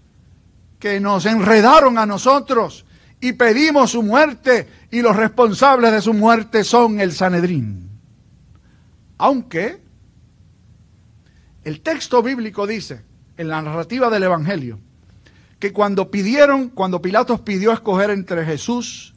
que 0.78 1.00
nos 1.00 1.26
enredaron 1.26 1.98
a 1.98 2.06
nosotros 2.06 2.86
y 3.20 3.32
pedimos 3.32 3.90
su 3.90 4.04
muerte 4.04 4.68
y 4.92 5.02
los 5.02 5.16
responsables 5.16 5.90
de 5.90 6.00
su 6.00 6.14
muerte 6.14 6.62
son 6.62 7.00
el 7.00 7.12
Sanedrín. 7.12 7.90
Aunque 9.18 9.82
el 11.64 11.80
texto 11.80 12.22
bíblico 12.22 12.64
dice, 12.64 13.02
en 13.36 13.48
la 13.48 13.60
narrativa 13.60 14.10
del 14.10 14.22
Evangelio, 14.22 14.78
que 15.58 15.72
cuando 15.72 16.08
pidieron, 16.08 16.68
cuando 16.68 17.02
Pilatos 17.02 17.40
pidió 17.40 17.72
escoger 17.72 18.10
entre 18.10 18.44
Jesús 18.44 19.12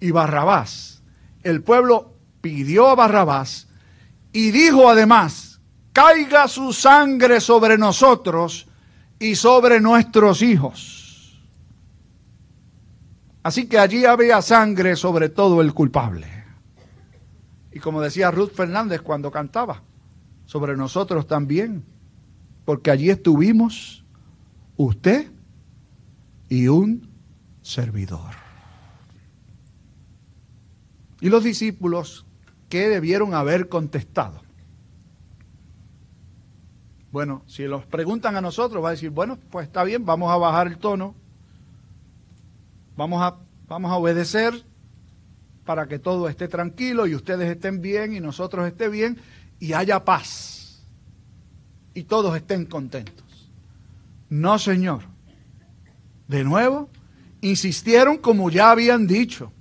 y 0.00 0.10
Barrabás, 0.10 1.02
el 1.42 1.62
pueblo 1.62 2.14
pidió 2.40 2.88
a 2.88 2.94
Barrabás 2.94 3.68
y 4.32 4.52
dijo 4.52 4.88
además, 4.88 5.45
caiga 5.96 6.46
su 6.46 6.74
sangre 6.74 7.40
sobre 7.40 7.78
nosotros 7.78 8.68
y 9.18 9.34
sobre 9.34 9.80
nuestros 9.80 10.42
hijos. 10.42 11.40
Así 13.42 13.66
que 13.66 13.78
allí 13.78 14.04
había 14.04 14.42
sangre 14.42 14.94
sobre 14.94 15.30
todo 15.30 15.62
el 15.62 15.72
culpable. 15.72 16.26
Y 17.72 17.78
como 17.78 18.02
decía 18.02 18.30
Ruth 18.30 18.50
Fernández 18.50 19.00
cuando 19.00 19.30
cantaba, 19.30 19.84
sobre 20.44 20.76
nosotros 20.76 21.26
también, 21.26 21.82
porque 22.66 22.90
allí 22.90 23.08
estuvimos 23.08 24.04
usted 24.76 25.30
y 26.50 26.68
un 26.68 27.08
servidor. 27.62 28.34
Y 31.22 31.30
los 31.30 31.42
discípulos, 31.42 32.26
¿qué 32.68 32.86
debieron 32.90 33.32
haber 33.32 33.70
contestado? 33.70 34.45
Bueno, 37.16 37.42
si 37.46 37.62
los 37.62 37.86
preguntan 37.86 38.36
a 38.36 38.42
nosotros, 38.42 38.84
va 38.84 38.88
a 38.88 38.90
decir, 38.90 39.08
bueno, 39.08 39.38
pues 39.48 39.66
está 39.66 39.84
bien, 39.84 40.04
vamos 40.04 40.30
a 40.30 40.36
bajar 40.36 40.66
el 40.66 40.76
tono, 40.76 41.14
vamos 42.94 43.22
a, 43.22 43.38
vamos 43.66 43.90
a 43.90 43.96
obedecer 43.96 44.52
para 45.64 45.86
que 45.86 45.98
todo 45.98 46.28
esté 46.28 46.46
tranquilo 46.46 47.06
y 47.06 47.14
ustedes 47.14 47.50
estén 47.50 47.80
bien 47.80 48.14
y 48.14 48.20
nosotros 48.20 48.66
estén 48.66 48.92
bien 48.92 49.18
y 49.58 49.72
haya 49.72 50.04
paz 50.04 50.84
y 51.94 52.02
todos 52.02 52.36
estén 52.36 52.66
contentos. 52.66 53.50
No, 54.28 54.58
Señor. 54.58 55.00
De 56.28 56.44
nuevo, 56.44 56.90
insistieron 57.40 58.18
como 58.18 58.50
ya 58.50 58.72
habían 58.72 59.06
dicho. 59.06 59.54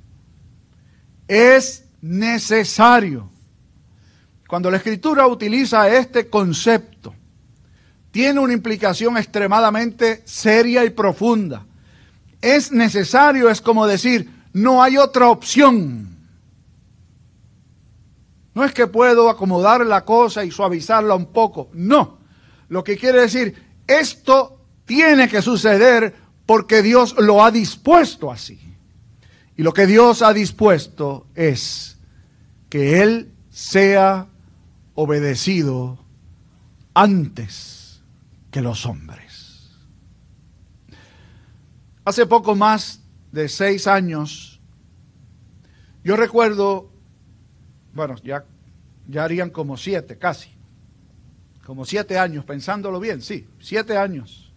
Es 1.25 1.85
necesario. 2.01 3.29
Cuando 4.45 4.69
la 4.69 4.75
escritura 4.75 5.25
utiliza 5.25 5.87
este 5.87 6.29
concepto, 6.29 7.15
tiene 8.15 8.39
una 8.39 8.53
implicación 8.53 9.17
extremadamente 9.17 10.21
seria 10.23 10.85
y 10.85 10.89
profunda. 10.89 11.65
Es 12.39 12.71
necesario, 12.71 13.49
es 13.49 13.59
como 13.59 13.85
decir, 13.85 14.31
no 14.53 14.81
hay 14.81 14.95
otra 14.95 15.27
opción. 15.27 16.15
No 18.53 18.63
es 18.63 18.73
que 18.73 18.87
puedo 18.87 19.29
acomodar 19.29 19.85
la 19.85 20.05
cosa 20.05 20.45
y 20.45 20.51
suavizarla 20.51 21.13
un 21.13 21.25
poco, 21.25 21.67
no. 21.73 22.19
Lo 22.69 22.85
que 22.85 22.95
quiere 22.95 23.19
decir, 23.19 23.53
esto 23.85 24.61
tiene 24.85 25.27
que 25.27 25.41
suceder 25.41 26.15
porque 26.45 26.81
Dios 26.81 27.17
lo 27.17 27.43
ha 27.43 27.51
dispuesto 27.51 28.31
así. 28.31 28.57
Y 29.57 29.61
lo 29.61 29.73
que 29.73 29.87
Dios 29.87 30.21
ha 30.21 30.31
dispuesto 30.31 31.27
es 31.35 31.97
que 32.69 33.03
Él 33.03 33.33
sea 33.49 34.27
obedecido 34.93 35.99
antes 36.93 37.74
que 38.55 38.61
los 38.61 38.85
hombres. 38.85 39.69
Hace 42.05 42.25
poco 42.25 42.55
más 42.55 43.01
de 43.33 43.49
seis 43.49 43.85
años, 43.85 44.61
yo 46.05 46.15
recuerdo, 46.15 46.89
bueno, 47.93 48.15
ya, 48.23 48.45
ya 49.09 49.25
harían 49.25 49.49
como 49.49 49.75
siete, 49.75 50.17
casi, 50.17 50.51
como 51.65 51.83
siete 51.83 52.17
años, 52.17 52.45
pensándolo 52.45 53.01
bien, 53.01 53.21
sí, 53.21 53.45
siete 53.59 53.97
años. 53.97 54.53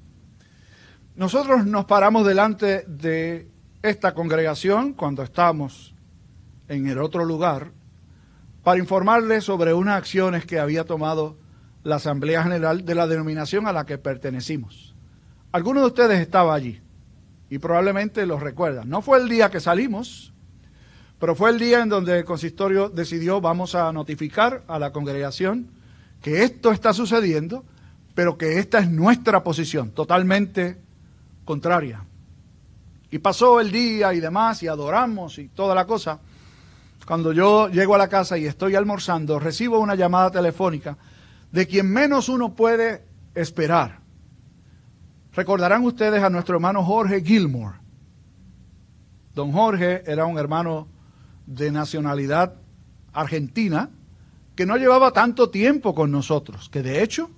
Nosotros 1.17 1.67
nos 1.67 1.87
paramos 1.87 2.25
delante 2.25 2.85
de 2.87 3.49
esta 3.83 4.15
congregación 4.15 4.93
cuando 4.93 5.25
estábamos 5.25 5.93
en 6.69 6.87
el 6.87 6.99
otro 6.99 7.25
lugar 7.25 7.73
para 8.63 8.79
informarles 8.79 9.43
sobre 9.43 9.75
unas 9.75 9.99
acciones 9.99 10.47
que 10.47 10.61
había 10.61 10.85
tomado 10.85 11.37
la 11.89 11.97
Asamblea 11.97 12.43
General 12.43 12.85
de 12.85 12.95
la 12.95 13.07
denominación 13.07 13.67
a 13.67 13.73
la 13.73 13.87
que 13.87 13.99
pertenecimos. 13.99 14.95
Algunos 15.53 15.83
de 15.83 15.87
ustedes 15.87 16.21
estaban 16.21 16.55
allí 16.55 16.81
y 17.49 17.59
probablemente 17.59 18.27
los 18.27 18.41
recuerdan. 18.41 18.89
No 18.89 19.01
fue 19.01 19.19
el 19.19 19.29
día 19.29 19.51
que 19.51 19.59
salimos, 19.59 20.33
pero 21.19 21.35
fue 21.35 21.51
el 21.51 21.59
día 21.59 21.83
en 21.83 21.89
donde 21.89 22.19
el 22.19 22.25
consistorio 22.27 22.91
decidió 22.91 23.41
vamos 23.41 23.75
a 23.75 23.91
notificar 23.91 24.63
a 24.69 24.79
la 24.79 24.93
congregación 24.93 25.71
que 26.21 26.43
esto 26.43 26.73
está 26.73 26.93
sucediendo, 26.93 27.65
pero 28.15 28.37
que 28.37 28.59
esta 28.59 28.81
es 28.81 28.91
nuestra 28.91 29.43
posición, 29.43 29.91
totalmente 29.93 30.77
contraria. 31.47 32.05
Y 33.11 33.19
pasó 33.19 33.61
el 33.61 33.73
día 33.73 34.13
y 34.13 34.21
demás, 34.21 34.63
y 34.63 34.69
adoramos 34.69 35.39
y 35.39 35.49
toda 35.49 35.75
la 35.75 35.87
cosa. 35.87 36.21
Cuando 37.07 37.33
yo 37.33 37.69
llego 37.69 37.95
a 37.95 37.99
la 37.99 38.09
casa 38.09 38.37
y 38.37 38.45
estoy 38.45 38.75
almorzando, 38.75 39.39
recibo 39.39 39.79
una 39.79 39.95
llamada 39.95 40.31
telefónica 40.31 40.99
de 41.53 41.67
quien 41.67 41.91
menos 41.91 42.29
uno 42.29 42.55
puede 42.55 43.05
esperar. 43.35 44.01
Recordarán 45.33 45.85
ustedes 45.85 46.23
a 46.23 46.31
nuestro 46.31 46.57
hermano 46.57 46.85
Jorge 46.85 47.23
Gilmore. 47.23 47.79
Don 49.35 49.53
Jorge 49.53 50.03
era 50.07 50.27
un 50.27 50.39
hermano 50.39 50.89
de 51.47 51.71
nacionalidad 51.71 52.55
argentina 53.13 53.91
que 54.55 54.67
no 54.67 54.77
llevaba 54.77 55.13
tanto 55.13 55.51
tiempo 55.51 55.95
con 55.95 56.11
nosotros, 56.11 56.69
que 56.69 56.83
de 56.83 57.03
hecho 57.03 57.31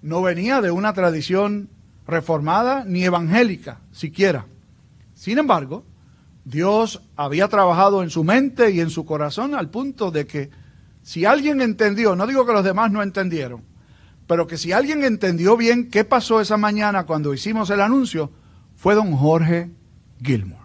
no 0.00 0.22
venía 0.22 0.60
de 0.60 0.70
una 0.70 0.94
tradición 0.94 1.68
reformada 2.06 2.84
ni 2.86 3.04
evangélica 3.04 3.80
siquiera. 3.92 4.46
Sin 5.14 5.38
embargo, 5.38 5.84
Dios 6.44 7.02
había 7.16 7.48
trabajado 7.48 8.02
en 8.02 8.10
su 8.10 8.24
mente 8.24 8.70
y 8.70 8.80
en 8.80 8.90
su 8.90 9.04
corazón 9.04 9.54
al 9.54 9.70
punto 9.70 10.10
de 10.10 10.26
que 10.26 10.50
si 11.04 11.26
alguien 11.26 11.60
entendió, 11.60 12.16
no 12.16 12.26
digo 12.26 12.46
que 12.46 12.54
los 12.54 12.64
demás 12.64 12.90
no 12.90 13.02
entendieron, 13.02 13.62
pero 14.26 14.46
que 14.46 14.56
si 14.56 14.72
alguien 14.72 15.04
entendió 15.04 15.54
bien 15.54 15.90
qué 15.90 16.02
pasó 16.02 16.40
esa 16.40 16.56
mañana 16.56 17.04
cuando 17.04 17.34
hicimos 17.34 17.68
el 17.68 17.82
anuncio, 17.82 18.32
fue 18.74 18.94
don 18.94 19.12
Jorge 19.12 19.70
Gilmore. 20.22 20.64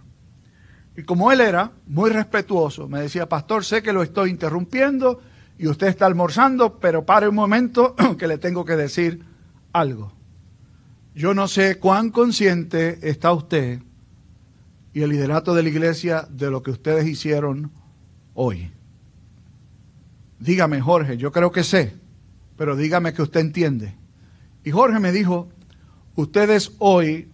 Y 0.95 1.03
como 1.03 1.33
él 1.33 1.41
era 1.41 1.73
muy 1.87 2.09
respetuoso, 2.09 2.87
me 2.87 3.01
decía, 3.01 3.27
pastor, 3.27 3.65
sé 3.65 3.83
que 3.83 3.91
lo 3.91 4.01
estoy 4.01 4.29
interrumpiendo 4.29 5.19
y 5.57 5.67
usted 5.67 5.87
está 5.87 6.05
almorzando, 6.05 6.79
pero 6.79 7.05
pare 7.05 7.27
un 7.27 7.35
momento 7.35 7.93
que 8.17 8.27
le 8.27 8.37
tengo 8.37 8.63
que 8.63 8.77
decir 8.77 9.25
algo. 9.73 10.13
Yo 11.13 11.33
no 11.33 11.49
sé 11.49 11.79
cuán 11.79 12.11
consciente 12.11 12.97
está 13.09 13.33
usted 13.33 13.81
y 14.93 15.01
el 15.01 15.09
liderato 15.09 15.53
de 15.53 15.63
la 15.63 15.69
iglesia 15.69 16.25
de 16.31 16.49
lo 16.49 16.63
que 16.63 16.71
ustedes 16.71 17.05
hicieron 17.05 17.73
hoy. 18.33 18.71
Dígame, 20.39 20.79
Jorge, 20.81 21.17
yo 21.17 21.31
creo 21.31 21.51
que 21.51 21.63
sé, 21.63 21.93
pero 22.57 22.75
dígame 22.75 23.13
que 23.13 23.21
usted 23.21 23.41
entiende. 23.41 23.95
Y 24.63 24.71
Jorge 24.71 24.99
me 24.99 25.11
dijo, 25.11 25.49
ustedes 26.15 26.73
hoy 26.79 27.29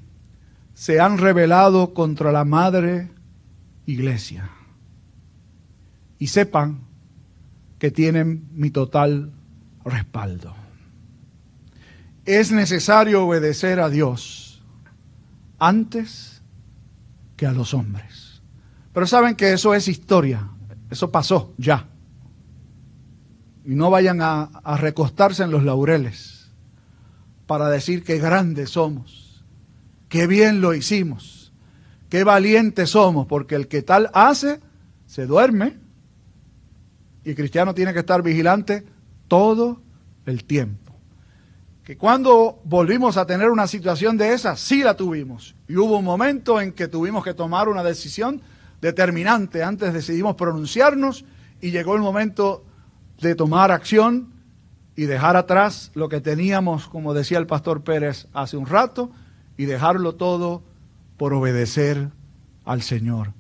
se 0.74 1.00
han 1.00 1.18
rebelado 1.18 1.94
contra 1.94 2.32
la 2.32 2.46
madre 2.46 3.10
iglesia. 3.86 4.50
Y 6.20 6.28
sepan 6.28 6.82
que 7.80 7.92
tienen 7.92 8.48
mi 8.54 8.70
total 8.72 9.32
respaldo. 9.84 10.56
Es 12.26 12.52
necesario 12.52 13.26
obedecer 13.26 13.80
a 13.80 13.90
Dios 13.90 14.64
antes 15.60 16.42
que 17.38 17.46
a 17.46 17.52
los 17.52 17.74
hombres. 17.74 18.42
Pero 18.94 19.06
saben 19.06 19.36
que 19.36 19.54
eso 19.54 19.74
es 19.74 19.88
historia, 19.88 20.50
eso 20.90 21.12
pasó 21.12 21.54
ya. 21.58 21.88
Y 23.66 23.76
no 23.76 23.90
vayan 23.90 24.22
a, 24.22 24.78
recostarse 24.78 25.44
en 25.44 25.52
los 25.52 25.64
laureles 25.64 26.52
para 27.48 27.70
decir 27.70 28.04
qué 28.04 28.18
grandes 28.20 28.72
somos, 28.72 29.44
qué 30.08 30.28
bien 30.28 30.62
lo 30.62 30.74
hicimos, 30.74 31.52
qué 32.10 32.24
valientes 32.24 32.92
somos, 32.92 33.28
porque 33.28 33.56
el 33.56 33.68
que 33.68 33.82
tal 33.82 34.10
hace, 34.14 34.60
se 35.08 35.26
duerme. 35.26 35.78
Y 37.24 37.32
el 37.32 37.36
cristiano 37.36 37.74
tiene 37.74 37.94
que 37.94 38.00
estar 38.00 38.22
vigilante 38.22 38.86
todo 39.28 39.82
el 40.26 40.44
tiempo. 40.44 40.96
Que 41.84 41.98
cuando 41.98 42.62
volvimos 42.64 43.18
a 43.18 43.26
tener 43.26 43.50
una 43.50 43.68
situación 43.68 44.18
de 44.18 44.34
esa, 44.34 44.56
sí 44.56 44.84
la 44.84 44.96
tuvimos. 44.96 45.56
Y 45.68 45.78
hubo 45.78 45.98
un 45.98 46.06
momento 46.06 46.62
en 46.62 46.72
que 46.72 46.88
tuvimos 46.88 47.24
que 47.24 47.34
tomar 47.34 47.68
una 47.68 47.84
decisión 47.84 48.42
determinante. 48.82 49.64
Antes 49.64 49.94
decidimos 49.94 50.36
pronunciarnos 50.36 51.26
y 51.62 51.72
llegó 51.72 51.96
el 51.96 52.02
momento 52.02 52.64
de 53.22 53.36
tomar 53.36 53.72
acción 53.72 54.34
y 54.96 55.04
dejar 55.04 55.36
atrás 55.36 55.92
lo 55.94 56.10
que 56.10 56.22
teníamos, 56.22 56.88
como 56.88 57.14
decía 57.14 57.38
el 57.38 57.48
pastor 57.48 57.84
Pérez 57.84 58.28
hace 58.34 58.58
un 58.58 58.66
rato, 58.66 59.12
y 59.58 59.66
dejarlo 59.66 60.16
todo 60.16 60.64
por 61.18 61.34
obedecer 61.34 62.10
al 62.66 62.82
Señor. 62.82 63.34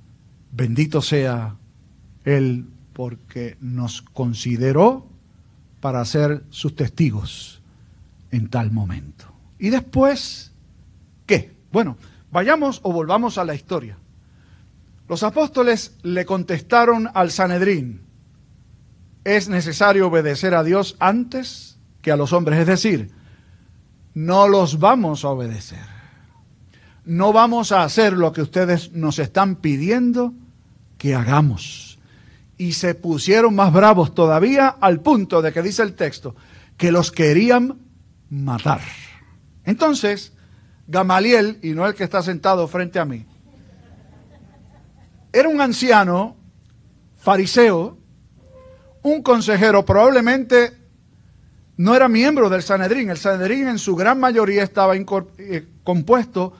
Bendito 0.51 1.01
sea 1.01 1.55
Él 2.23 2.67
porque 2.93 3.57
nos 3.59 4.01
consideró 4.01 5.07
para 5.81 6.03
ser 6.05 6.43
sus 6.49 6.75
testigos 6.75 7.61
en 8.31 8.49
tal 8.49 8.71
momento. 8.71 9.25
Y 9.59 9.69
después, 9.69 10.51
¿qué? 11.25 11.53
Bueno, 11.71 11.97
vayamos 12.31 12.79
o 12.83 12.91
volvamos 12.91 13.37
a 13.37 13.45
la 13.45 13.55
historia. 13.55 13.97
Los 15.07 15.23
apóstoles 15.23 15.95
le 16.03 16.25
contestaron 16.25 17.09
al 17.13 17.31
Sanedrín, 17.31 18.01
es 19.25 19.49
necesario 19.49 20.07
obedecer 20.07 20.53
a 20.53 20.63
Dios 20.63 20.95
antes 20.99 21.77
que 22.01 22.11
a 22.11 22.15
los 22.15 22.31
hombres. 22.31 22.59
Es 22.59 22.67
decir, 22.67 23.11
no 24.13 24.47
los 24.47 24.79
vamos 24.79 25.25
a 25.25 25.29
obedecer. 25.29 25.83
No 27.03 27.33
vamos 27.33 27.71
a 27.71 27.83
hacer 27.83 28.13
lo 28.13 28.31
que 28.31 28.41
ustedes 28.41 28.91
nos 28.93 29.19
están 29.19 29.57
pidiendo 29.57 30.33
que 30.97 31.15
hagamos. 31.15 31.99
Y 32.57 32.73
se 32.73 32.95
pusieron 32.95 33.55
más 33.55 33.73
bravos 33.73 34.15
todavía 34.15 34.69
al 34.69 35.01
punto 35.01 35.41
de 35.41 35.51
que 35.51 35.61
dice 35.61 35.83
el 35.83 35.95
texto, 35.95 36.35
que 36.77 36.91
los 36.91 37.11
querían 37.11 37.79
matar. 38.29 38.81
Entonces, 39.65 40.33
Gamaliel, 40.87 41.59
y 41.63 41.71
no 41.71 41.85
el 41.85 41.95
que 41.95 42.03
está 42.03 42.21
sentado 42.21 42.67
frente 42.67 42.99
a 42.99 43.05
mí, 43.05 43.25
era 45.33 45.49
un 45.49 45.59
anciano 45.59 46.37
fariseo 47.17 47.97
un 49.05 49.21
consejero 49.21 49.85
probablemente 49.85 50.73
no 51.77 51.95
era 51.95 52.07
miembro 52.07 52.49
del 52.49 52.63
Sanedrín. 52.63 53.11
El 53.11 53.17
Sanedrín 53.17 53.67
en 53.67 53.77
su 53.77 53.95
gran 53.95 54.19
mayoría 54.19 54.63
estaba 54.63 54.95
eh, 54.95 55.67
compuesto 55.83 56.53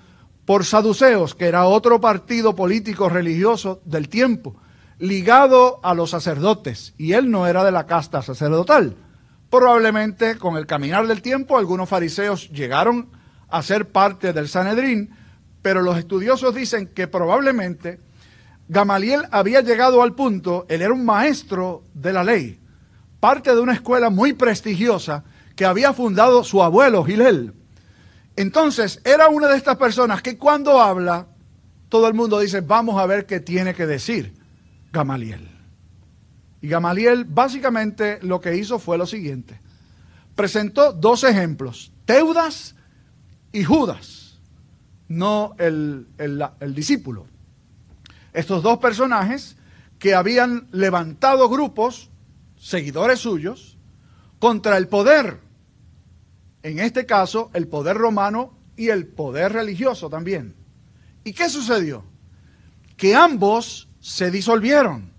por 0.45 0.63
saduceos, 0.63 1.34
que 1.34 1.47
era 1.47 1.65
otro 1.65 1.99
partido 1.99 2.55
político 2.55 3.10
religioso 3.10 3.81
del 3.84 4.10
tiempo, 4.10 4.55
ligado 4.99 5.79
a 5.81 5.95
los 5.95 6.12
sacerdotes, 6.12 6.93
y 6.99 7.13
él 7.13 7.31
no 7.31 7.47
era 7.47 7.63
de 7.63 7.71
la 7.71 7.88
casta 7.88 8.21
sacerdotal. 8.21 8.95
Probablemente 9.49 10.38
con 10.38 10.55
el 10.55 10.67
caminar 10.67 11.08
del 11.08 11.23
tiempo 11.23 11.58
algunos 11.58 11.89
fariseos 11.89 12.51
llegaron 12.51 13.10
a 13.49 13.63
ser 13.63 13.89
parte 13.89 14.34
del 14.34 14.49
Sanedrín, 14.49 15.10
pero 15.63 15.81
los 15.81 15.97
estudiosos 15.97 16.53
dicen 16.53 16.91
que 16.93 17.08
probablemente 17.08 18.05
Gamaliel 18.67 19.23
había 19.32 19.62
llegado 19.62 20.01
al 20.01 20.15
punto, 20.15 20.65
él 20.69 20.82
era 20.82 20.93
un 20.93 21.06
maestro 21.06 21.84
de 21.93 22.13
la 22.13 22.23
ley, 22.23 22.60
parte 23.19 23.54
de 23.54 23.60
una 23.60 23.73
escuela 23.73 24.10
muy 24.10 24.34
prestigiosa 24.34 25.23
que 25.56 25.65
había 25.65 25.93
fundado 25.93 26.43
su 26.43 26.63
abuelo 26.63 27.04
Gilel. 27.04 27.54
Entonces, 28.36 29.01
era 29.06 29.30
una 29.30 29.47
de 29.47 29.56
estas 29.56 29.78
personas 29.78 30.21
que 30.21 30.38
cuando 30.38 30.82
habla, 30.82 31.28
todo 31.89 32.08
el 32.08 32.13
mundo 32.13 32.39
dice, 32.39 32.62
vamos 32.62 32.99
a 32.99 33.06
ver 33.06 33.25
qué 33.25 33.39
tiene 33.39 33.73
que 33.73 33.86
decir 33.86 34.34
Gamaliel. 34.91 35.47
Y 36.60 36.67
Gamaliel 36.67 37.25
básicamente 37.25 38.19
lo 38.23 38.41
que 38.41 38.58
hizo 38.58 38.80
fue 38.80 38.97
lo 38.97 39.06
siguiente. 39.06 39.60
Presentó 40.36 40.91
dos 40.91 41.23
ejemplos, 41.23 41.91
Teudas 42.06 42.75
y 43.51 43.63
Judas, 43.63 44.39
no 45.08 45.56
el, 45.60 46.08
el 46.17 46.75
discípulo. 46.75 47.28
Estos 48.36 48.63
dos 48.63 48.80
personajes 48.80 49.56
que 49.98 50.13
habían 50.13 50.67
levantado 50.74 51.48
grupos, 51.48 52.12
seguidores 52.58 53.21
suyos, 53.21 53.78
contra 54.39 54.76
el 54.76 54.89
poder. 54.89 55.39
En 56.62 56.80
este 56.80 57.06
caso, 57.06 57.50
el 57.54 57.69
poder 57.69 57.95
romano 57.95 58.58
y 58.76 58.89
el 58.89 59.08
poder 59.08 59.54
religioso 59.54 60.10
también. 60.10 60.54
¿Y 61.24 61.32
qué 61.32 61.48
sucedió? 61.50 62.04
Que 62.98 63.15
ambos 63.15 63.88
se 64.02 64.30
disolvieron. 64.32 65.13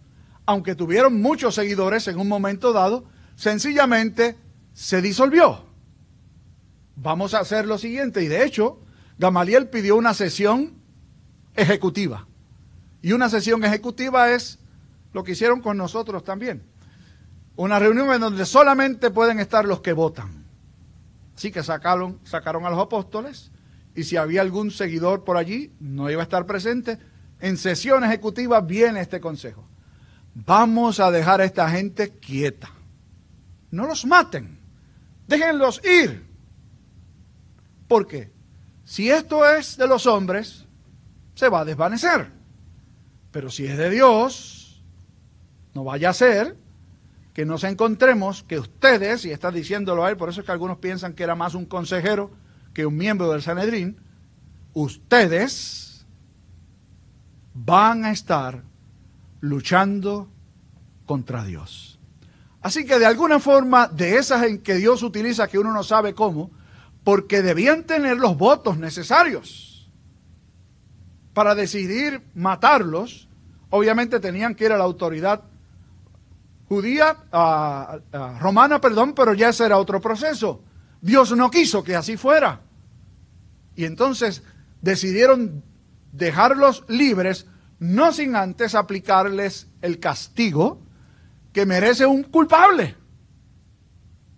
Aunque 0.44 0.74
tuvieron 0.74 1.18
muchos 1.22 1.54
seguidores 1.54 2.06
en 2.08 2.20
un 2.20 2.28
momento 2.28 2.74
dado, 2.74 3.06
sencillamente 3.34 4.36
se 4.74 5.00
disolvió. 5.00 5.64
Vamos 6.96 7.32
a 7.32 7.40
hacer 7.40 7.64
lo 7.64 7.78
siguiente. 7.78 8.22
Y 8.22 8.28
de 8.28 8.44
hecho, 8.44 8.78
Gamaliel 9.16 9.70
pidió 9.70 9.96
una 9.96 10.12
sesión 10.12 10.74
ejecutiva. 11.54 12.26
Y 13.02 13.12
una 13.12 13.28
sesión 13.28 13.64
ejecutiva 13.64 14.30
es 14.30 14.58
lo 15.12 15.24
que 15.24 15.32
hicieron 15.32 15.60
con 15.60 15.76
nosotros 15.76 16.24
también. 16.24 16.62
Una 17.56 17.78
reunión 17.78 18.12
en 18.12 18.20
donde 18.20 18.44
solamente 18.44 19.10
pueden 19.10 19.40
estar 19.40 19.64
los 19.64 19.80
que 19.80 19.92
votan. 19.92 20.44
Así 21.36 21.50
que 21.50 21.62
sacaron, 21.62 22.18
sacaron 22.24 22.64
a 22.66 22.70
los 22.70 22.78
apóstoles 22.78 23.50
y 23.94 24.04
si 24.04 24.16
había 24.16 24.42
algún 24.42 24.70
seguidor 24.70 25.24
por 25.24 25.36
allí, 25.36 25.72
no 25.80 26.10
iba 26.10 26.20
a 26.20 26.24
estar 26.24 26.46
presente. 26.46 26.98
En 27.40 27.56
sesión 27.56 28.04
ejecutiva 28.04 28.60
viene 28.60 29.00
este 29.00 29.20
consejo. 29.20 29.66
Vamos 30.34 31.00
a 31.00 31.10
dejar 31.10 31.40
a 31.40 31.44
esta 31.44 31.68
gente 31.70 32.10
quieta. 32.10 32.70
No 33.70 33.86
los 33.86 34.04
maten. 34.04 34.58
Déjenlos 35.26 35.80
ir. 35.84 36.26
¿Por 37.88 38.06
qué? 38.06 38.30
Si 38.84 39.10
esto 39.10 39.48
es 39.48 39.76
de 39.76 39.86
los 39.86 40.06
hombres, 40.06 40.66
se 41.34 41.48
va 41.48 41.60
a 41.60 41.64
desvanecer. 41.64 42.35
Pero 43.36 43.50
si 43.50 43.66
es 43.66 43.76
de 43.76 43.90
Dios, 43.90 44.82
no 45.74 45.84
vaya 45.84 46.08
a 46.08 46.14
ser 46.14 46.56
que 47.34 47.44
nos 47.44 47.64
encontremos 47.64 48.42
que 48.44 48.58
ustedes, 48.58 49.26
y 49.26 49.30
está 49.30 49.50
diciéndolo 49.50 50.06
a 50.06 50.08
él, 50.08 50.16
por 50.16 50.30
eso 50.30 50.40
es 50.40 50.46
que 50.46 50.52
algunos 50.52 50.78
piensan 50.78 51.12
que 51.12 51.22
era 51.22 51.34
más 51.34 51.54
un 51.54 51.66
consejero 51.66 52.30
que 52.72 52.86
un 52.86 52.96
miembro 52.96 53.30
del 53.30 53.42
Sanedrín, 53.42 54.00
ustedes 54.72 56.06
van 57.52 58.06
a 58.06 58.10
estar 58.10 58.62
luchando 59.42 60.30
contra 61.04 61.44
Dios. 61.44 61.98
Así 62.62 62.86
que 62.86 62.98
de 62.98 63.04
alguna 63.04 63.38
forma, 63.38 63.86
de 63.86 64.16
esas 64.16 64.44
en 64.44 64.62
que 64.62 64.76
Dios 64.76 65.02
utiliza 65.02 65.46
que 65.46 65.58
uno 65.58 65.74
no 65.74 65.82
sabe 65.82 66.14
cómo, 66.14 66.50
porque 67.04 67.42
debían 67.42 67.84
tener 67.84 68.16
los 68.16 68.38
votos 68.38 68.78
necesarios 68.78 69.76
para 71.36 71.54
decidir 71.54 72.22
matarlos, 72.34 73.25
obviamente 73.70 74.20
tenían 74.20 74.54
que 74.54 74.66
ir 74.66 74.72
a 74.72 74.78
la 74.78 74.84
autoridad 74.84 75.42
judía, 76.68 77.16
romana, 78.40 78.80
perdón, 78.80 79.14
pero 79.14 79.34
ya 79.34 79.50
ese 79.50 79.64
era 79.64 79.78
otro 79.78 80.00
proceso. 80.00 80.62
Dios 81.00 81.36
no 81.36 81.50
quiso 81.50 81.84
que 81.84 81.94
así 81.94 82.16
fuera. 82.16 82.60
Y 83.74 83.84
entonces 83.84 84.42
decidieron 84.80 85.62
dejarlos 86.12 86.84
libres, 86.88 87.46
no 87.78 88.12
sin 88.12 88.34
antes 88.36 88.74
aplicarles 88.74 89.68
el 89.82 90.00
castigo 90.00 90.82
que 91.52 91.66
merece 91.66 92.06
un 92.06 92.24
culpable. 92.24 92.96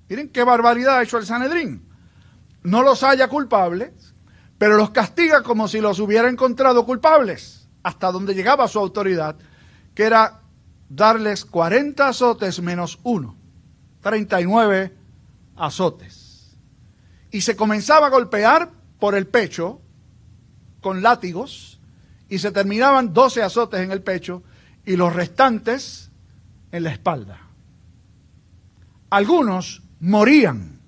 Miren 0.08 0.28
qué 0.28 0.42
barbaridad 0.42 0.98
ha 0.98 1.02
hecho 1.02 1.18
el 1.18 1.26
Sanedrín. 1.26 1.86
No 2.62 2.82
los 2.82 3.02
haya 3.02 3.28
culpables, 3.28 4.14
pero 4.58 4.76
los 4.76 4.90
castiga 4.90 5.42
como 5.42 5.68
si 5.68 5.80
los 5.80 6.00
hubiera 6.00 6.28
encontrado 6.28 6.84
culpables 6.84 7.57
hasta 7.88 8.12
donde 8.12 8.34
llegaba 8.34 8.68
su 8.68 8.78
autoridad, 8.78 9.36
que 9.94 10.02
era 10.02 10.42
darles 10.90 11.46
40 11.46 12.06
azotes 12.06 12.60
menos 12.60 12.98
uno, 13.02 13.34
39 14.02 14.94
azotes. 15.56 16.54
Y 17.30 17.40
se 17.40 17.56
comenzaba 17.56 18.08
a 18.08 18.10
golpear 18.10 18.70
por 18.98 19.14
el 19.14 19.26
pecho 19.26 19.80
con 20.82 21.02
látigos 21.02 21.80
y 22.28 22.40
se 22.40 22.52
terminaban 22.52 23.14
12 23.14 23.42
azotes 23.42 23.80
en 23.80 23.90
el 23.90 24.02
pecho 24.02 24.42
y 24.84 24.96
los 24.96 25.14
restantes 25.14 26.10
en 26.70 26.82
la 26.82 26.92
espalda. 26.92 27.40
Algunos 29.08 29.82
morían 30.00 30.78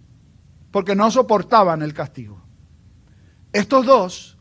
porque 0.71 0.95
no 0.95 1.11
soportaban 1.11 1.81
el 1.81 1.95
castigo. 1.95 2.43
Estos 3.55 3.87
dos 3.87 4.37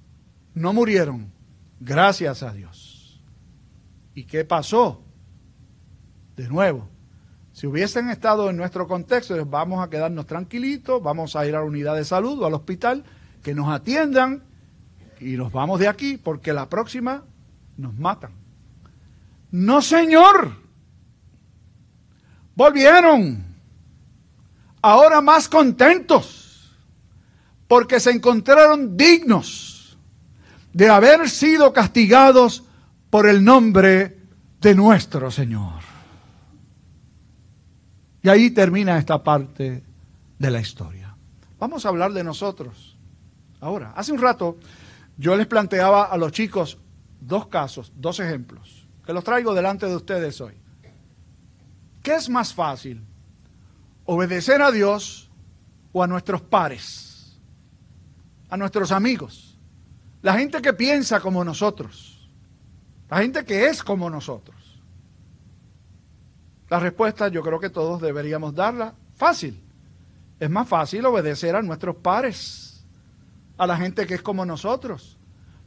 no 0.56 0.74
murieron 0.74 1.39
Gracias 1.80 2.44
a 2.44 2.52
Dios. 2.52 3.22
¿Y 4.14 4.26
qué 4.26 4.44
pasó? 4.44 5.02
De 6.36 6.48
nuevo, 6.48 6.88
si 7.54 7.68
hubiesen 7.68 8.10
estado 8.10 8.50
en 8.50 8.58
nuestro 8.58 8.88
contexto, 8.88 9.46
vamos 9.46 9.84
a 9.84 9.90
quedarnos 9.90 10.26
tranquilitos, 10.26 11.02
vamos 11.02 11.36
a 11.36 11.46
ir 11.46 11.56
a 11.56 11.60
la 11.60 11.66
unidad 11.66 11.96
de 11.96 12.06
salud 12.06 12.40
o 12.42 12.46
al 12.46 12.54
hospital, 12.54 13.04
que 13.44 13.54
nos 13.54 13.70
atiendan 13.70 14.44
y 15.20 15.38
nos 15.38 15.52
vamos 15.52 15.80
de 15.80 15.88
aquí 15.88 16.18
porque 16.18 16.54
la 16.54 16.70
próxima 16.70 17.24
nos 17.78 17.98
matan. 17.98 18.32
No, 19.52 19.82
señor. 19.82 20.54
Volvieron. 22.56 23.46
Ahora 24.82 25.20
más 25.20 25.50
contentos 25.50 26.72
porque 27.68 28.00
se 28.00 28.12
encontraron 28.12 28.96
dignos 28.96 29.79
de 30.74 30.90
haber 30.90 31.30
sido 31.30 31.74
castigados 31.74 32.64
por 33.10 33.28
el 33.28 33.44
nombre 33.44 34.18
de 34.62 34.76
nuestro 34.76 35.32
Señor. 35.32 35.80
Y 38.22 38.30
ahí 38.30 38.52
termina 38.52 38.98
esta 38.98 39.24
parte 39.24 39.84
de 40.38 40.52
la 40.52 40.60
historia. 40.60 41.16
Vamos 41.58 41.86
a 41.86 41.90
hablar 41.90 42.14
de 42.14 42.24
nosotros. 42.24 42.98
Ahora, 43.62 43.94
hace 43.96 44.12
un 44.12 44.20
rato 44.20 44.58
yo 45.18 45.36
les 45.36 45.48
planteaba 45.48 46.06
a 46.06 46.18
los 46.18 46.32
chicos 46.32 46.78
dos 47.20 47.48
casos, 47.48 47.92
dos 47.96 48.20
ejemplos, 48.20 48.88
que 49.06 49.14
los 49.14 49.24
traigo 49.24 49.54
delante 49.54 49.86
de 49.86 49.96
ustedes 49.96 50.40
hoy. 50.40 50.54
¿Qué 52.04 52.16
es 52.16 52.30
más 52.30 52.54
fácil? 52.54 53.02
¿Obedecer 54.06 54.62
a 54.62 54.72
Dios 54.72 55.30
o 55.92 56.04
a 56.04 56.08
nuestros 56.08 56.42
pares? 56.42 57.38
A 58.50 58.58
nuestros 58.58 58.92
amigos 58.92 59.49
la 60.22 60.34
gente 60.38 60.62
que 60.62 60.74
piensa 60.74 61.20
como 61.20 61.44
nosotros. 61.44 62.30
La 63.10 63.20
gente 63.20 63.46
que 63.46 63.68
es 63.68 63.84
como 63.84 64.10
nosotros. 64.10 64.56
La 66.70 66.80
respuesta 66.80 67.30
yo 67.30 67.42
creo 67.42 67.60
que 67.60 67.70
todos 67.70 68.02
deberíamos 68.02 68.54
darla 68.54 68.94
fácil. 69.16 69.62
Es 70.40 70.50
más 70.50 70.68
fácil 70.68 71.06
obedecer 71.06 71.56
a 71.56 71.62
nuestros 71.62 71.96
pares, 71.98 72.86
a 73.58 73.66
la 73.66 73.78
gente 73.78 74.06
que 74.06 74.16
es 74.16 74.22
como 74.22 74.46
nosotros. 74.46 75.18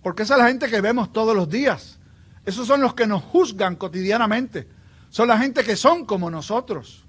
Porque 0.02 0.22
esa 0.22 0.34
es 0.34 0.40
la 0.40 0.48
gente 0.48 0.68
que 0.68 0.80
vemos 0.80 1.12
todos 1.12 1.34
los 1.34 1.48
días. 1.48 1.98
Esos 2.44 2.66
son 2.66 2.80
los 2.80 2.94
que 2.94 3.06
nos 3.06 3.22
juzgan 3.22 3.76
cotidianamente. 3.76 4.68
Son 5.08 5.28
la 5.28 5.38
gente 5.38 5.64
que 5.64 5.76
son 5.76 6.06
como 6.06 6.30
nosotros. 6.30 7.04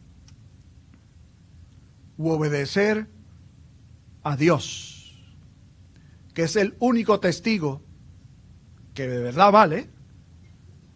U 2.17 2.29
obedecer 2.29 3.07
a 4.23 4.35
Dios 4.35 4.92
que 6.33 6.43
es 6.43 6.55
el 6.55 6.75
único 6.79 7.19
testigo 7.19 7.81
que 8.93 9.07
de 9.07 9.19
verdad 9.19 9.51
vale 9.51 9.89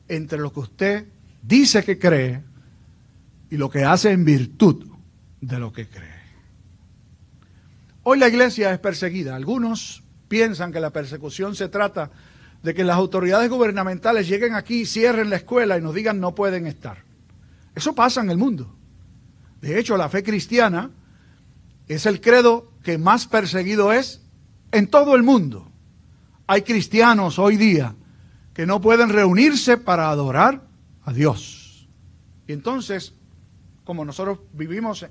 entre 0.08 0.39
lo 0.39 0.52
que 0.52 0.60
usted 0.60 1.08
dice 1.41 1.84
que 1.84 1.97
cree 1.97 2.43
y 3.50 3.58
lo 3.58 3.69
que 3.69 3.84
hace 3.84 4.12
en 4.12 4.26
virtud 4.26 4.86
de 5.41 5.60
lo 5.60 5.71
que 5.71 5.88
cree. 5.88 6.17
Hoy 8.04 8.19
la 8.19 8.28
iglesia 8.28 8.71
es 8.71 8.80
perseguida. 8.80 9.36
Algunos 9.36 10.04
piensan 10.28 10.71
que 10.71 10.80
la 10.80 10.91
persecución 10.91 11.56
se 11.56 11.69
trata 11.69 12.12
de 12.63 12.73
que 12.73 12.84
las 12.84 12.95
autoridades 12.95 13.50
gubernamentales 13.50 14.28
lleguen 14.28 14.56
aquí, 14.56 14.86
cierren 14.86 15.30
la 15.30 15.38
escuela 15.38 15.78
y 15.78 15.82
nos 15.82 15.93
digan 15.93 16.19
no 16.19 16.34
pueden 16.34 16.67
estar. 16.67 17.04
Eso 17.76 17.93
pasa 17.93 18.21
en 18.21 18.30
el 18.30 18.38
mundo. 18.38 18.76
De 19.62 19.80
hecho, 19.80 19.97
la 19.97 20.10
fe 20.10 20.23
cristiana 20.23 20.91
es 21.88 22.06
el 22.06 22.21
credo 22.21 22.71
que 22.84 22.97
más 22.97 23.28
perseguido 23.28 23.91
es 23.93 24.27
en 24.78 24.88
todo 24.88 25.16
el 25.16 25.24
mundo. 25.24 25.72
Hay 26.46 26.62
cristianos 26.62 27.40
hoy 27.40 27.58
día 27.58 27.96
que 28.54 28.66
no 28.66 28.80
pueden 28.80 29.10
reunirse 29.10 29.78
para 29.78 30.10
adorar 30.10 30.62
a 31.04 31.13
Dios. 31.13 31.88
Y 32.48 32.54
entonces, 32.54 33.13
como 33.84 34.06
nosotros 34.06 34.40
vivimos 34.54 35.06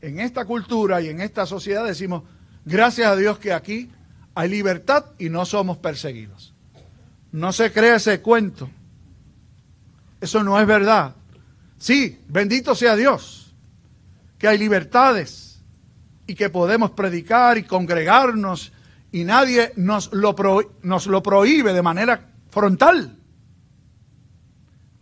en 0.00 0.20
esta 0.20 0.44
cultura 0.44 1.00
y 1.00 1.08
en 1.08 1.20
esta 1.20 1.46
sociedad, 1.46 1.84
decimos, 1.84 2.24
gracias 2.64 3.08
a 3.08 3.16
Dios 3.16 3.38
que 3.38 3.52
aquí 3.52 3.90
hay 4.34 4.48
libertad 4.48 5.06
y 5.18 5.30
no 5.30 5.46
somos 5.46 5.78
perseguidos. 5.78 6.54
No 7.32 7.52
se 7.52 7.72
crea 7.72 7.96
ese 7.96 8.20
cuento. 8.20 8.68
Eso 10.20 10.44
no 10.44 10.60
es 10.60 10.66
verdad. 10.66 11.14
Sí, 11.78 12.18
bendito 12.28 12.74
sea 12.74 12.96
Dios, 12.96 13.54
que 14.38 14.48
hay 14.48 14.58
libertades 14.58 15.62
y 16.26 16.34
que 16.34 16.50
podemos 16.50 16.92
predicar 16.92 17.58
y 17.58 17.64
congregarnos 17.64 18.72
y 19.14 19.22
nadie 19.22 19.72
nos 19.76 20.12
lo, 20.12 20.34
nos 20.82 21.06
lo 21.06 21.22
prohíbe 21.22 21.72
de 21.72 21.82
manera 21.82 22.32
frontal. 22.50 23.16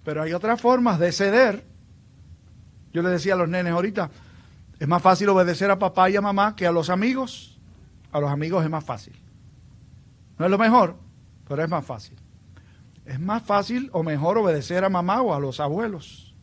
Pero 0.05 0.21
hay 0.21 0.35
otras 0.35 0.61
formas 0.61 0.99
de 0.99 1.13
ceder. 1.13 1.65
Yo 2.93 3.01
le 3.01 3.09
decía 3.09 3.33
a 3.33 3.37
los 3.39 3.49
nenes 3.49 3.73
ahorita, 3.73 4.11
es 4.79 4.87
más 4.87 5.01
fácil 5.01 5.31
obedecer 5.31 5.71
a 5.71 5.79
papá 5.79 6.11
y 6.11 6.17
a 6.17 6.21
mamá 6.21 6.55
que 6.55 6.67
a 6.67 6.73
los 6.73 6.91
amigos. 6.91 7.59
A 8.11 8.21
los 8.21 8.31
amigos 8.31 8.63
es 8.63 8.69
más 8.69 8.85
fácil. 8.85 9.19
No 10.39 10.45
es 10.45 10.51
lo 10.51 10.59
mejor, 10.59 10.97
pero 11.49 11.63
es 11.63 11.71
más 11.71 11.87
fácil. 11.87 12.19
Es 13.07 13.19
más 13.19 13.43
fácil 13.43 13.89
o 13.95 14.03
mejor 14.03 14.37
obedecer 14.37 14.85
a 14.85 14.91
mamá 14.91 15.23
o 15.23 15.33
a 15.33 15.41
los 15.41 15.59
abuelos. 15.59 16.35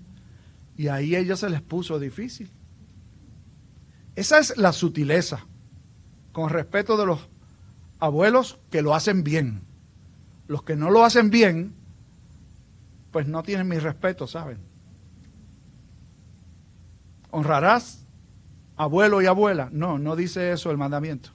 Y 0.76 0.88
ahí 0.88 1.14
a 1.14 1.20
ellos 1.20 1.42
se 1.42 1.52
les 1.52 1.62
puso 1.62 2.00
difícil. 2.00 2.50
Esa 4.16 4.40
es 4.40 4.58
la 4.58 4.74
sutileza, 4.74 5.46
con 6.32 6.50
respeto 6.50 6.98
de 6.98 7.06
los 7.06 7.30
abuelos 8.00 8.60
que 8.70 8.82
lo 8.82 8.96
hacen 8.96 9.24
bien. 9.24 9.62
Los 10.48 10.64
que 10.64 10.76
no 10.76 10.90
lo 10.90 11.04
hacen 11.04 11.30
bien, 11.30 11.76
pues 13.12 13.28
no 13.28 13.44
tienen 13.44 13.68
mi 13.68 13.78
respeto, 13.78 14.28
¿saben? 14.28 14.58
Honrarás 17.32 18.06
abuelo 18.76 19.22
y 19.22 19.28
abuela. 19.28 19.70
No, 19.72 20.00
no 20.00 20.16
dice 20.16 20.52
eso 20.52 20.72
el 20.72 20.78
mandamiento. 20.78 21.30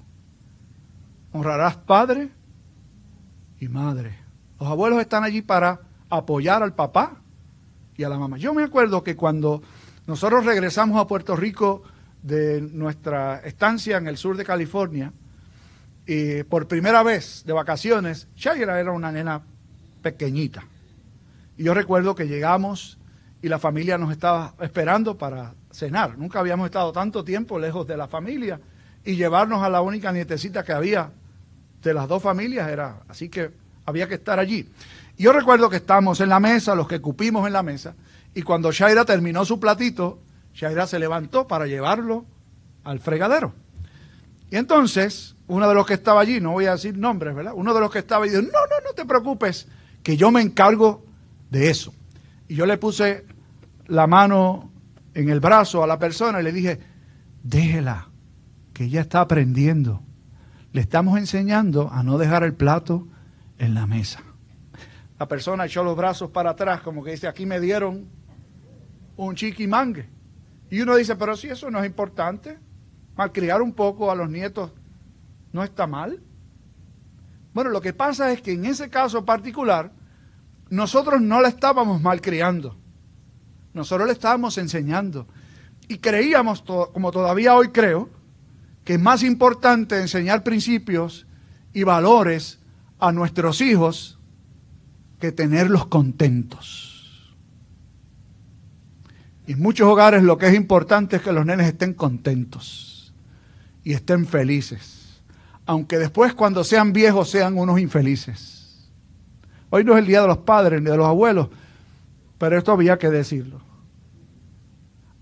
Honrarás 1.33 1.77
padre 1.77 2.31
y 3.61 3.69
madre. 3.69 4.19
Los 4.59 4.69
abuelos 4.69 5.01
están 5.01 5.25
allí 5.25 5.43
para 5.43 5.81
apoyar 6.09 6.63
al 6.63 6.75
papá 6.75 7.21
y 7.97 8.05
a 8.05 8.09
la 8.09 8.19
mamá. 8.19 8.39
Yo 8.39 8.55
me 8.55 8.65
acuerdo 8.65 9.05
que 9.05 9.17
cuando 9.17 9.63
nosotros 10.07 10.45
regresamos 10.45 11.01
a 11.01 11.07
Puerto 11.07 11.37
Rico 11.37 11.83
de 12.23 12.61
nuestra 12.61 13.41
estancia 13.41 13.97
en 13.97 14.07
el 14.07 14.17
sur 14.17 14.37
de 14.37 14.45
California, 14.45 15.13
y 16.07 16.43
por 16.45 16.69
primera 16.69 17.03
vez 17.03 17.45
de 17.47 17.53
vacaciones, 17.53 18.29
Shaira 18.37 18.79
era 18.79 18.93
una 18.93 19.11
nena 19.11 19.43
pequeñita. 20.03 20.65
Y 21.57 21.65
yo 21.65 21.75
recuerdo 21.75 22.15
que 22.15 22.29
llegamos 22.29 22.99
y 23.41 23.49
la 23.49 23.59
familia 23.59 23.99
nos 23.99 24.13
estaba 24.13 24.55
esperando 24.61 25.17
para 25.17 25.55
cenar. 25.71 26.19
Nunca 26.19 26.41
habíamos 26.41 26.67
estado 26.67 26.93
tanto 26.93 27.25
tiempo 27.25 27.59
lejos 27.59 27.87
de 27.87 27.97
la 27.97 28.09
familia 28.09 28.61
y 29.05 29.17
llevarnos 29.17 29.63
a 29.63 29.69
la 29.69 29.81
única 29.81 30.13
nietecita 30.13 30.63
que 30.63 30.73
había 30.73 31.11
de 31.83 31.95
las 31.95 32.09
dos 32.09 32.23
familias 32.23 32.69
era, 32.71 33.03
así 33.09 33.29
que 33.29 33.51
había 33.85 34.09
que 34.09 34.15
estar 34.15 34.39
allí. 34.39 34.69
yo 35.19 35.33
recuerdo 35.33 35.69
que 35.69 35.77
estábamos 35.77 36.21
en 36.21 36.31
la 36.31 36.41
mesa, 36.41 36.75
los 36.75 36.89
que 36.89 37.01
cupimos 37.01 37.47
en 37.47 37.53
la 37.53 37.63
mesa, 37.63 37.95
y 38.35 38.43
cuando 38.43 38.73
Shaira 38.73 39.05
terminó 39.05 39.45
su 39.45 39.61
platito, 39.61 40.19
Shaira 40.55 40.87
se 40.87 40.99
levantó 40.99 41.47
para 41.47 41.67
llevarlo 41.67 42.25
al 42.83 42.99
fregadero. 42.99 43.53
Y 44.55 44.57
entonces, 44.57 45.35
uno 45.49 45.69
de 45.69 45.75
los 45.75 45.85
que 45.85 45.95
estaba 45.95 46.21
allí, 46.21 46.41
no 46.41 46.53
voy 46.53 46.67
a 46.67 46.75
decir 46.75 46.97
nombres, 46.97 47.35
¿verdad? 47.35 47.55
Uno 47.57 47.75
de 47.75 47.81
los 47.81 47.91
que 47.91 47.99
estaba 47.99 48.25
allí 48.25 48.31
dijo, 48.31 48.43
no, 48.43 48.51
no, 48.53 48.87
no 48.87 48.93
te 48.95 49.05
preocupes, 49.05 49.67
que 50.05 50.17
yo 50.17 50.31
me 50.31 50.43
encargo 50.43 51.05
de 51.51 51.71
eso. 51.71 51.93
Y 52.47 52.55
yo 52.55 52.65
le 52.65 52.79
puse 52.79 53.27
la 53.89 54.07
mano 54.07 54.71
en 55.13 55.29
el 55.29 55.41
brazo 55.41 55.83
a 55.83 55.89
la 55.89 55.99
persona 55.99 56.41
y 56.41 56.45
le 56.45 56.53
dije, 56.53 56.79
déjela, 57.43 58.11
que 58.73 58.85
ella 58.85 59.01
está 59.01 59.23
aprendiendo. 59.23 60.05
Le 60.71 60.83
estamos 60.83 61.19
enseñando 61.19 61.91
a 61.91 62.05
no 62.05 62.17
dejar 62.17 62.45
el 62.45 62.55
plato 62.55 63.09
en 63.59 63.75
la 63.75 63.89
mesa. 63.89 64.23
La 65.19 65.27
persona 65.27 65.67
echó 65.67 65.83
los 65.83 65.97
brazos 65.97 66.31
para 66.31 66.51
atrás, 66.51 66.81
como 66.81 67.03
que 67.03 67.11
dice, 67.11 67.27
aquí 67.27 67.45
me 67.45 67.59
dieron 67.59 68.07
un 69.17 69.35
chiquimangue. 69.35 70.09
Y 70.71 70.81
uno 70.81 70.95
dice, 70.95 71.17
pero 71.17 71.37
si 71.37 71.49
eso 71.49 71.73
no 71.73 71.81
es 71.81 71.87
importante, 71.87 72.63
malcriar 73.17 73.63
un 73.63 73.73
poco 73.73 74.11
a 74.11 74.15
los 74.15 74.29
nietos 74.29 74.73
no 75.53 75.63
está 75.63 75.87
mal. 75.87 76.21
Bueno, 77.53 77.71
lo 77.71 77.81
que 77.81 77.93
pasa 77.93 78.33
es 78.33 78.43
que 78.43 78.53
en 78.53 78.65
ese 78.65 78.91
caso 78.91 79.25
particular, 79.25 79.93
nosotros 80.71 81.21
no 81.21 81.41
la 81.41 81.49
estábamos 81.49 82.03
malcriando. 82.03 82.77
Nosotros 83.73 84.07
le 84.09 84.13
estábamos 84.13 84.59
enseñando. 84.59 85.29
Y 85.87 85.99
creíamos, 85.99 86.63
como 86.63 87.13
todavía 87.13 87.55
hoy 87.55 87.69
creo, 87.69 88.09
que 88.85 88.95
es 88.95 89.01
más 89.01 89.23
importante 89.23 90.01
enseñar 90.01 90.43
principios 90.43 91.27
y 91.73 91.85
valores 91.85 92.59
a 92.99 93.13
nuestros 93.13 93.61
hijos 93.61 94.19
que 95.21 95.31
tenerlos 95.31 95.87
contentos. 95.87 97.37
Y 99.47 99.53
en 99.53 99.63
muchos 99.63 99.87
hogares 99.87 100.23
lo 100.23 100.39
que 100.39 100.49
es 100.49 100.55
importante 100.55 101.17
es 101.17 101.23
que 101.23 101.33
los 101.33 101.47
nenes 101.47 101.69
estén 101.69 101.95
contentos 101.95 102.94
y 103.85 103.93
estén 103.93 104.27
felices, 104.27 105.23
aunque 105.67 105.99
después 105.99 106.35
cuando 106.35 106.65
sean 106.65 106.93
viejos 106.93 107.31
sean 107.31 107.57
unos 107.57 107.79
infelices. 107.79 108.91
Hoy 109.71 109.85
no 109.85 109.93
es 109.93 110.01
el 110.01 110.07
día 110.07 110.23
de 110.23 110.29
los 110.29 110.39
padres 110.39 110.81
ni 110.81 110.91
de 110.91 110.97
los 110.97 111.07
abuelos, 111.07 111.49
pero 112.39 112.59
esto 112.59 112.73
había 112.73 112.99
que 112.99 113.11
decirlo. 113.11 113.61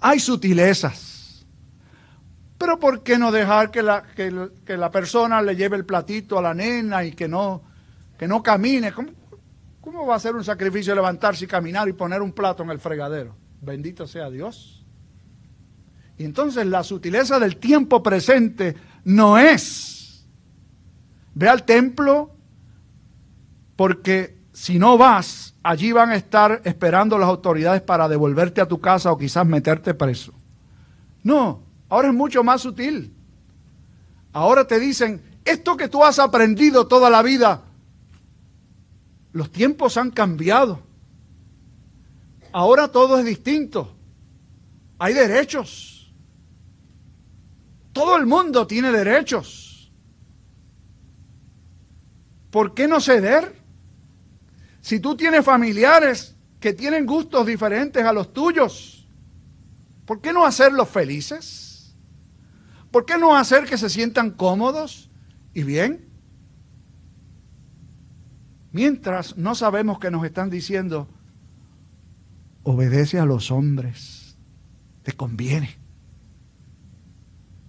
Hay 0.01 0.21
sutilezas. 0.21 1.45
Pero 2.59 2.79
¿por 2.79 3.03
qué 3.03 3.19
no 3.19 3.33
dejar 3.33 3.71
que 3.71 3.83
la, 3.83 4.05
que 4.15 4.77
la 4.77 4.91
persona 4.91 5.43
le 5.43 5.57
lleve 5.57 5.77
el 5.77 5.85
platito 5.85 6.39
a 6.39 6.43
la 6.43 6.55
nena 6.55 7.05
y 7.05 7.13
que 7.13 7.27
no 7.27 7.73
que 8.23 8.29
no 8.29 8.41
camine. 8.41 8.93
¿Cómo, 9.81 10.07
va 10.07 10.15
a 10.15 10.21
ser 10.21 10.37
un 10.37 10.45
sacrificio 10.45 10.95
levantarse 10.95 11.45
y 11.45 11.49
caminar 11.49 11.89
y 11.89 11.93
poner 11.93 12.23
un 12.23 12.31
plato 12.31 12.63
en 12.63 12.71
el 12.71 12.79
fregadero? 12.79 13.35
Bendito 13.61 14.07
sea 14.07 14.31
Dios. 14.31 14.82
Y 16.23 16.25
entonces 16.25 16.65
la 16.67 16.85
sutileza 16.85 17.41
del 17.41 17.57
tiempo 17.57 18.01
presente 18.01 18.77
no 19.03 19.39
es, 19.39 20.25
ve 21.35 21.49
al 21.49 21.65
templo 21.65 22.31
porque 23.75 24.39
si 24.53 24.79
no 24.79 24.97
vas, 24.97 25.57
allí 25.65 25.91
van 25.91 26.11
a 26.11 26.15
estar 26.15 26.63
esperando 26.63 27.19
las 27.19 27.29
autoridades 27.29 27.83
para 27.83 28.07
devolverte 28.07 28.61
a 28.61 28.69
tu 28.69 28.81
casa 28.81 29.11
o 29.11 29.19
quizás 29.19 29.45
meterte 29.45 29.95
preso. 29.95 30.33
No, 31.25 31.65
ahora 31.89 32.07
es 32.07 32.15
mucho 32.15 32.45
más 32.45 32.61
sutil. 32.61 33.13
Ahora 34.33 34.65
te 34.65 34.79
dicen, 34.79 35.41
esto 35.45 35.77
que 35.77 35.89
tú 35.89 36.05
has 36.05 36.21
aprendido 36.21 36.87
toda 36.87 37.11
la 37.11 37.23
vida, 37.23 37.63
los 39.33 39.51
tiempos 39.51 39.97
han 39.97 40.13
cambiado. 40.13 40.79
Ahora 42.53 42.87
todo 42.87 43.19
es 43.19 43.25
distinto. 43.25 43.93
Hay 45.01 45.15
derechos. 45.15 45.99
Todo 47.93 48.17
el 48.17 48.27
mundo 48.27 48.67
tiene 48.67 48.91
derechos. 48.91 49.93
¿Por 52.51 52.75
qué 52.75 52.89
no 52.89 53.01
ceder? 53.01 53.57
Si 54.81 55.01
tú 55.01 55.17
tienes 55.17 55.45
familiares 55.45 56.37
que 56.61 56.73
tienen 56.73 57.07
gustos 57.07 57.47
diferentes 57.47 58.05
a 58.05 58.13
los 58.13 58.33
tuyos, 58.33 59.09
¿por 60.07 60.21
qué 60.21 60.33
no 60.33 60.45
hacerlos 60.45 60.89
felices? 60.89 61.97
¿Por 62.91 63.07
qué 63.07 63.17
no 63.17 63.37
hacer 63.37 63.65
que 63.65 63.79
se 63.79 63.89
sientan 63.89 64.31
cómodos 64.31 65.11
y 65.55 65.63
bien? 65.63 66.09
Mientras 68.71 69.37
no 69.37 69.55
sabemos 69.55 69.99
que 69.99 70.11
nos 70.11 70.25
están 70.25 70.51
diciendo, 70.51 71.09
obedece 72.63 73.19
a 73.19 73.25
los 73.25 73.51
hombres, 73.51 74.37
te 75.03 75.13
conviene. 75.13 75.82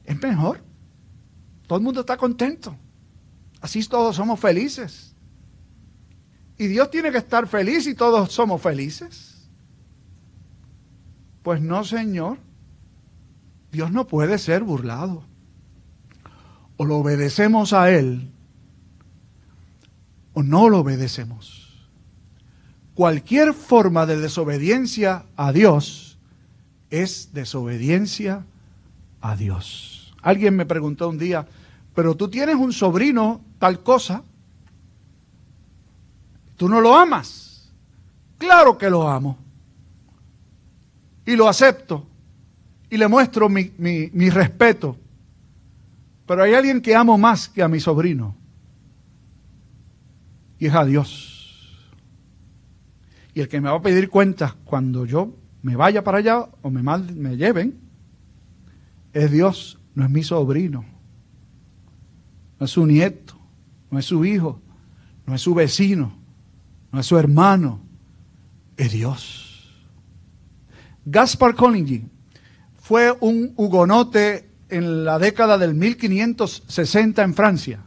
Es 0.06 0.22
mejor. 0.22 0.64
Todo 1.68 1.78
el 1.78 1.84
mundo 1.84 2.02
está 2.02 2.18
contento. 2.18 2.76
Así 3.62 3.84
todos 3.86 4.16
somos 4.16 4.40
felices. 4.40 5.16
Y 6.58 6.68
Dios 6.68 6.92
tiene 6.92 7.12
que 7.12 7.18
estar 7.18 7.48
feliz 7.48 7.88
y 7.88 7.96
todos 7.96 8.32
somos 8.32 8.62
felices. 8.62 9.50
Pues 11.42 11.62
no, 11.62 11.84
Señor. 11.84 12.38
Dios 13.72 13.92
no 13.92 14.08
puede 14.08 14.38
ser 14.38 14.64
burlado. 14.64 15.24
O 16.78 16.86
lo 16.86 16.98
obedecemos 16.98 17.74
a 17.74 17.90
Él 17.92 18.34
o 20.34 20.44
no 20.44 20.70
lo 20.70 20.80
obedecemos. 20.80 21.90
Cualquier 22.96 23.54
forma 23.54 24.06
de 24.06 24.18
desobediencia 24.18 25.26
a 25.36 25.52
Dios 25.52 26.18
es 26.90 27.30
desobediencia 27.34 28.46
a 29.22 29.36
Dios. 29.36 29.93
Alguien 30.24 30.56
me 30.56 30.66
preguntó 30.66 31.10
un 31.10 31.20
día, 31.20 31.46
pero 31.94 32.16
tú 32.16 32.28
tienes 32.28 32.56
un 32.56 32.74
sobrino 32.74 33.42
tal 33.60 33.84
cosa, 33.84 34.24
tú 36.58 36.68
no 36.68 36.82
lo 36.82 36.96
amas. 36.96 37.72
Claro 38.40 38.78
que 38.78 38.90
lo 38.90 39.08
amo. 39.08 39.38
Y 41.26 41.36
lo 41.36 41.48
acepto. 41.48 42.08
Y 42.90 42.98
le 42.98 43.08
muestro 43.08 43.48
mi, 43.48 43.72
mi 43.78 44.30
respeto. 44.32 44.98
Pero 46.26 46.42
hay 46.42 46.56
alguien 46.56 46.82
que 46.82 46.96
amo 46.96 47.18
más 47.18 47.48
que 47.48 47.62
a 47.62 47.68
mi 47.68 47.80
sobrino 47.80 48.36
y 50.64 50.68
es 50.68 50.76
a 50.76 50.86
Dios. 50.86 51.92
Y 53.34 53.42
el 53.42 53.50
que 53.50 53.60
me 53.60 53.70
va 53.70 53.76
a 53.76 53.82
pedir 53.82 54.10
cuentas 54.10 54.54
cuando 54.64 55.06
yo 55.06 55.36
me 55.62 55.76
vaya 55.76 56.06
para 56.06 56.20
allá 56.20 56.48
o 56.62 56.70
me, 56.70 56.82
mal, 56.82 57.14
me 57.16 57.36
lleven 57.36 57.78
es 59.12 59.30
Dios, 59.30 59.78
no 59.96 60.04
es 60.04 60.10
mi 60.10 60.24
sobrino, 60.24 60.86
no 62.60 62.66
es 62.66 62.72
su 62.72 62.86
nieto, 62.86 63.38
no 63.92 64.00
es 64.00 64.06
su 64.06 64.26
hijo, 64.26 64.62
no 65.26 65.36
es 65.36 65.42
su 65.42 65.54
vecino, 65.54 66.16
no 66.92 67.00
es 67.00 67.06
su 67.06 67.18
hermano, 67.18 67.82
es 68.78 68.92
Dios. 68.92 69.86
Gaspar 71.06 71.56
Coligny 71.56 72.06
fue 72.80 73.16
un 73.20 73.54
hugonote 73.56 74.50
en 74.70 75.06
la 75.06 75.20
década 75.20 75.58
del 75.58 75.76
1560 75.76 77.24
en 77.24 77.34
Francia 77.34 77.80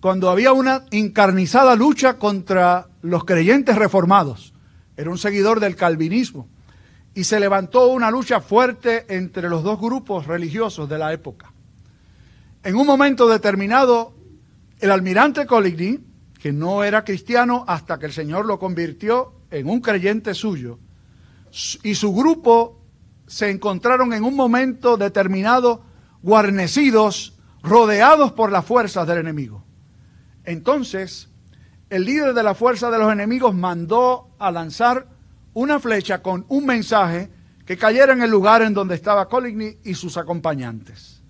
cuando 0.00 0.30
había 0.30 0.52
una 0.52 0.84
encarnizada 0.90 1.74
lucha 1.74 2.18
contra 2.18 2.88
los 3.02 3.24
creyentes 3.24 3.76
reformados. 3.76 4.52
Era 4.96 5.10
un 5.10 5.18
seguidor 5.18 5.58
del 5.58 5.74
calvinismo. 5.74 6.48
Y 7.16 7.24
se 7.24 7.40
levantó 7.40 7.88
una 7.88 8.10
lucha 8.10 8.42
fuerte 8.42 9.06
entre 9.08 9.48
los 9.48 9.64
dos 9.64 9.80
grupos 9.80 10.26
religiosos 10.26 10.86
de 10.86 10.98
la 10.98 11.14
época. 11.14 11.50
En 12.62 12.76
un 12.76 12.86
momento 12.86 13.26
determinado, 13.26 14.12
el 14.80 14.90
almirante 14.90 15.46
Coligny, 15.46 15.98
que 16.38 16.52
no 16.52 16.84
era 16.84 17.04
cristiano 17.04 17.64
hasta 17.66 17.98
que 17.98 18.04
el 18.04 18.12
Señor 18.12 18.44
lo 18.44 18.58
convirtió 18.58 19.32
en 19.50 19.66
un 19.66 19.80
creyente 19.80 20.34
suyo, 20.34 20.78
y 21.82 21.94
su 21.94 22.14
grupo 22.14 22.82
se 23.26 23.48
encontraron 23.48 24.12
en 24.12 24.22
un 24.22 24.36
momento 24.36 24.98
determinado 24.98 25.84
guarnecidos, 26.20 27.38
rodeados 27.62 28.32
por 28.32 28.52
las 28.52 28.66
fuerzas 28.66 29.06
del 29.06 29.18
enemigo. 29.18 29.64
Entonces, 30.44 31.30
el 31.88 32.04
líder 32.04 32.34
de 32.34 32.42
la 32.42 32.54
fuerza 32.54 32.90
de 32.90 32.98
los 32.98 33.10
enemigos 33.10 33.54
mandó 33.54 34.28
a 34.38 34.50
lanzar 34.50 35.15
una 35.56 35.80
flecha 35.80 36.20
con 36.20 36.44
un 36.48 36.66
mensaje 36.66 37.30
que 37.64 37.78
cayera 37.78 38.12
en 38.12 38.20
el 38.20 38.30
lugar 38.30 38.60
en 38.60 38.74
donde 38.74 38.94
estaba 38.94 39.28
Coligny 39.28 39.78
y 39.84 39.94
sus 39.94 40.18
acompañantes. 40.18 41.22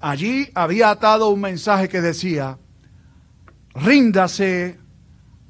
Allí 0.00 0.48
había 0.54 0.88
atado 0.88 1.28
un 1.28 1.42
mensaje 1.42 1.88
que 1.88 2.00
decía, 2.00 2.58
ríndase 3.74 4.80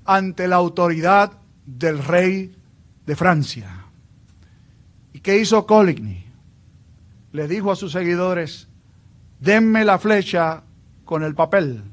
ante 0.05 0.49
la 0.49 0.57
autoridad 0.57 1.39
del 1.65 2.03
rey 2.03 2.57
de 3.07 3.15
Francia. 3.15 3.87
¿Y 5.13 5.21
qué 5.21 5.39
hizo 5.39 5.65
Coligny? 5.65 6.27
Le 7.31 7.47
dijo 7.47 7.71
a 7.71 7.77
sus 7.77 7.93
seguidores, 7.93 8.67
denme 9.39 9.85
la 9.85 10.01
flecha 10.01 10.65
con 11.05 11.23
el 11.23 11.37
papel 11.37 11.85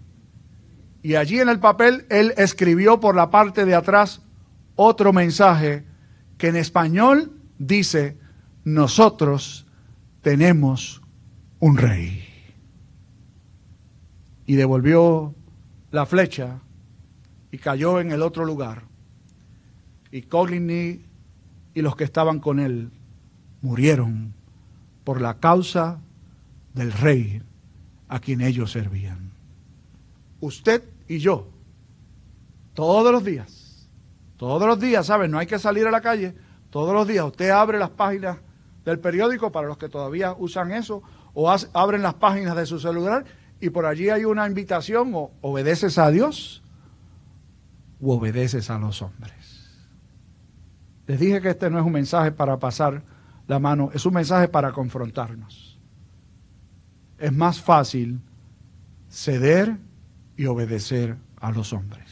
y 1.04 1.16
allí 1.16 1.40
en 1.40 1.50
el 1.50 1.60
papel 1.60 2.06
él 2.10 2.34
escribió 2.38 3.00
por 3.00 3.16
la 3.16 3.30
parte 3.30 3.66
de 3.66 3.76
atrás 3.76 4.22
otro 4.76 5.14
mensaje 5.14 5.90
que 6.41 6.47
en 6.47 6.56
español 6.56 7.32
dice, 7.60 8.17
nosotros 8.63 9.67
tenemos 10.23 11.04
un 11.60 11.77
rey. 11.77 12.27
Y 14.47 14.56
devolvió 14.56 15.36
la 15.91 16.08
flecha 16.08 16.60
y 17.51 17.60
cayó 17.60 17.99
en 17.99 18.12
el 18.12 18.23
otro 18.23 18.43
lugar. 18.43 18.86
Y 20.12 20.23
Coligny 20.23 21.06
y 21.75 21.82
los 21.84 21.95
que 21.95 22.06
estaban 22.06 22.39
con 22.39 22.60
él 22.60 22.89
murieron 23.62 24.34
por 25.04 25.21
la 25.21 25.38
causa 25.38 25.99
del 26.73 26.91
rey 26.91 27.43
a 28.08 28.19
quien 28.19 28.41
ellos 28.41 28.71
servían. 28.71 29.30
Usted 30.39 30.82
y 31.08 31.19
yo, 31.19 31.47
todos 32.73 33.12
los 33.12 33.23
días, 33.23 33.61
todos 34.41 34.67
los 34.67 34.80
días, 34.80 35.06
¿saben? 35.06 35.30
No 35.30 35.38
hay 35.38 35.45
que 35.45 35.60
salir 35.60 35.86
a 35.86 35.91
la 35.91 36.01
calle, 36.01 36.34
todos 36.71 36.95
los 36.95 37.08
días 37.08 37.23
usted 37.25 37.51
abre 37.51 37.77
las 37.77 37.91
páginas 37.91 38.39
del 38.84 38.97
periódico 38.97 39.51
para 39.51 39.67
los 39.67 39.77
que 39.77 39.88
todavía 39.88 40.34
usan 40.36 40.71
eso, 40.71 41.04
o 41.36 41.47
abren 41.73 42.01
las 42.01 42.15
páginas 42.15 42.56
de 42.56 42.65
su 42.65 42.80
celular 42.80 43.23
y 43.60 43.69
por 43.69 43.86
allí 43.86 44.10
hay 44.10 44.25
una 44.25 44.47
invitación, 44.47 45.12
o 45.13 45.30
obedeces 45.41 45.99
a 45.99 46.10
Dios 46.10 46.63
o 48.01 48.15
obedeces 48.15 48.71
a 48.71 48.80
los 48.80 49.04
hombres. 49.04 49.86
Les 51.06 51.19
dije 51.19 51.39
que 51.39 51.51
este 51.51 51.69
no 51.69 51.77
es 51.77 51.86
un 51.86 51.91
mensaje 51.91 52.32
para 52.32 52.58
pasar 52.58 53.04
la 53.47 53.60
mano, 53.60 53.91
es 53.93 54.08
un 54.08 54.15
mensaje 54.15 54.47
para 54.47 54.71
confrontarnos. 54.71 55.80
Es 57.19 57.32
más 57.32 57.62
fácil 57.62 58.21
ceder 59.08 59.77
y 60.36 60.47
obedecer 60.47 61.15
a 61.39 61.51
los 61.51 61.73
hombres. 61.73 62.11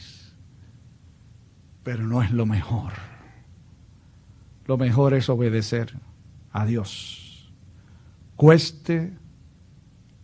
Pero 1.90 2.06
no 2.06 2.22
es 2.22 2.30
lo 2.30 2.46
mejor. 2.46 2.92
Lo 4.66 4.78
mejor 4.78 5.12
es 5.12 5.28
obedecer 5.28 5.92
a 6.52 6.64
Dios. 6.64 7.52
Cueste 8.36 9.12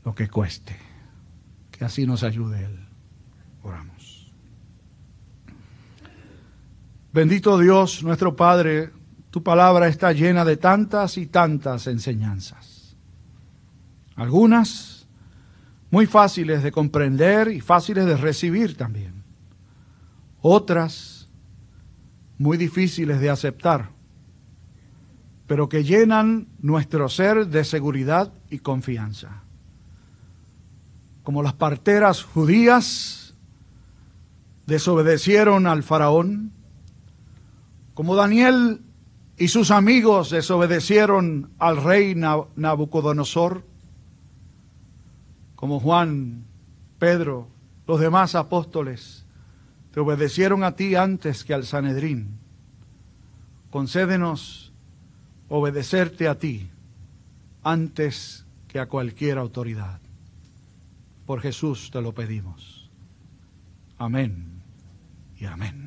lo 0.05 0.15
que 0.15 0.29
cueste. 0.29 0.77
Que 1.73 1.85
así 1.85 2.07
nos 2.07 2.23
ayude 2.23 2.67
Él. 2.67 2.87
Oramos. 3.65 4.33
Bendito 7.13 7.59
Dios, 7.59 8.05
nuestro 8.05 8.37
Padre, 8.37 8.93
tu 9.33 9.43
palabra 9.43 9.89
está 9.89 10.13
llena 10.13 10.45
de 10.45 10.59
tantas 10.59 11.19
y 11.19 11.27
tantas 11.27 11.89
enseñanzas. 11.89 12.97
Algunas 14.15 15.09
muy 15.91 16.07
fáciles 16.07 16.63
de 16.63 16.71
comprender 16.71 17.49
y 17.49 17.61
fáciles 17.61 18.07
de 18.07 18.17
recibir 18.17 18.77
también. 18.77 19.25
Otras 20.41 21.16
muy 22.39 22.57
difíciles 22.57 23.21
de 23.21 23.31
aceptar, 23.31 23.91
pero 25.47 25.69
que 25.69 25.85
llenan 25.85 26.49
nuestro 26.61 27.09
ser 27.09 27.47
de 27.49 27.65
seguridad 27.65 28.33
y 28.51 28.59
confianza. 28.59 29.43
Como 31.23 31.43
las 31.43 31.55
parteras 31.55 32.23
judías 32.23 33.35
desobedecieron 34.67 35.67
al 35.67 35.83
faraón, 35.83 36.53
como 37.95 38.15
Daniel 38.15 38.83
y 39.39 39.49
sus 39.49 39.71
amigos 39.71 40.31
desobedecieron 40.31 41.51
al 41.59 41.83
rey 41.83 42.15
Nabucodonosor, 42.15 43.65
como 45.55 45.81
Juan, 45.81 46.45
Pedro, 46.99 47.49
los 47.87 48.01
demás 48.01 48.35
apóstoles, 48.35 49.26
te 49.97 50.01
obedecieron 50.01 50.63
a 50.63 50.77
ti 50.77 50.95
antes 50.95 51.43
que 51.43 51.55
al 51.55 51.65
Sanedrín. 51.65 52.39
Concédenos 53.71 54.71
obedecerte 55.49 56.29
a 56.29 56.39
ti 56.39 56.69
antes 57.63 58.45
que 58.69 58.79
a 58.79 58.89
cualquier 58.89 59.39
autoridad. 59.39 59.99
Por 61.25 61.41
Jesús 61.41 61.91
te 61.91 62.03
lo 62.03 62.13
pedimos. 62.13 62.91
Amén 63.97 64.61
y 65.39 65.47
amén. 65.47 65.86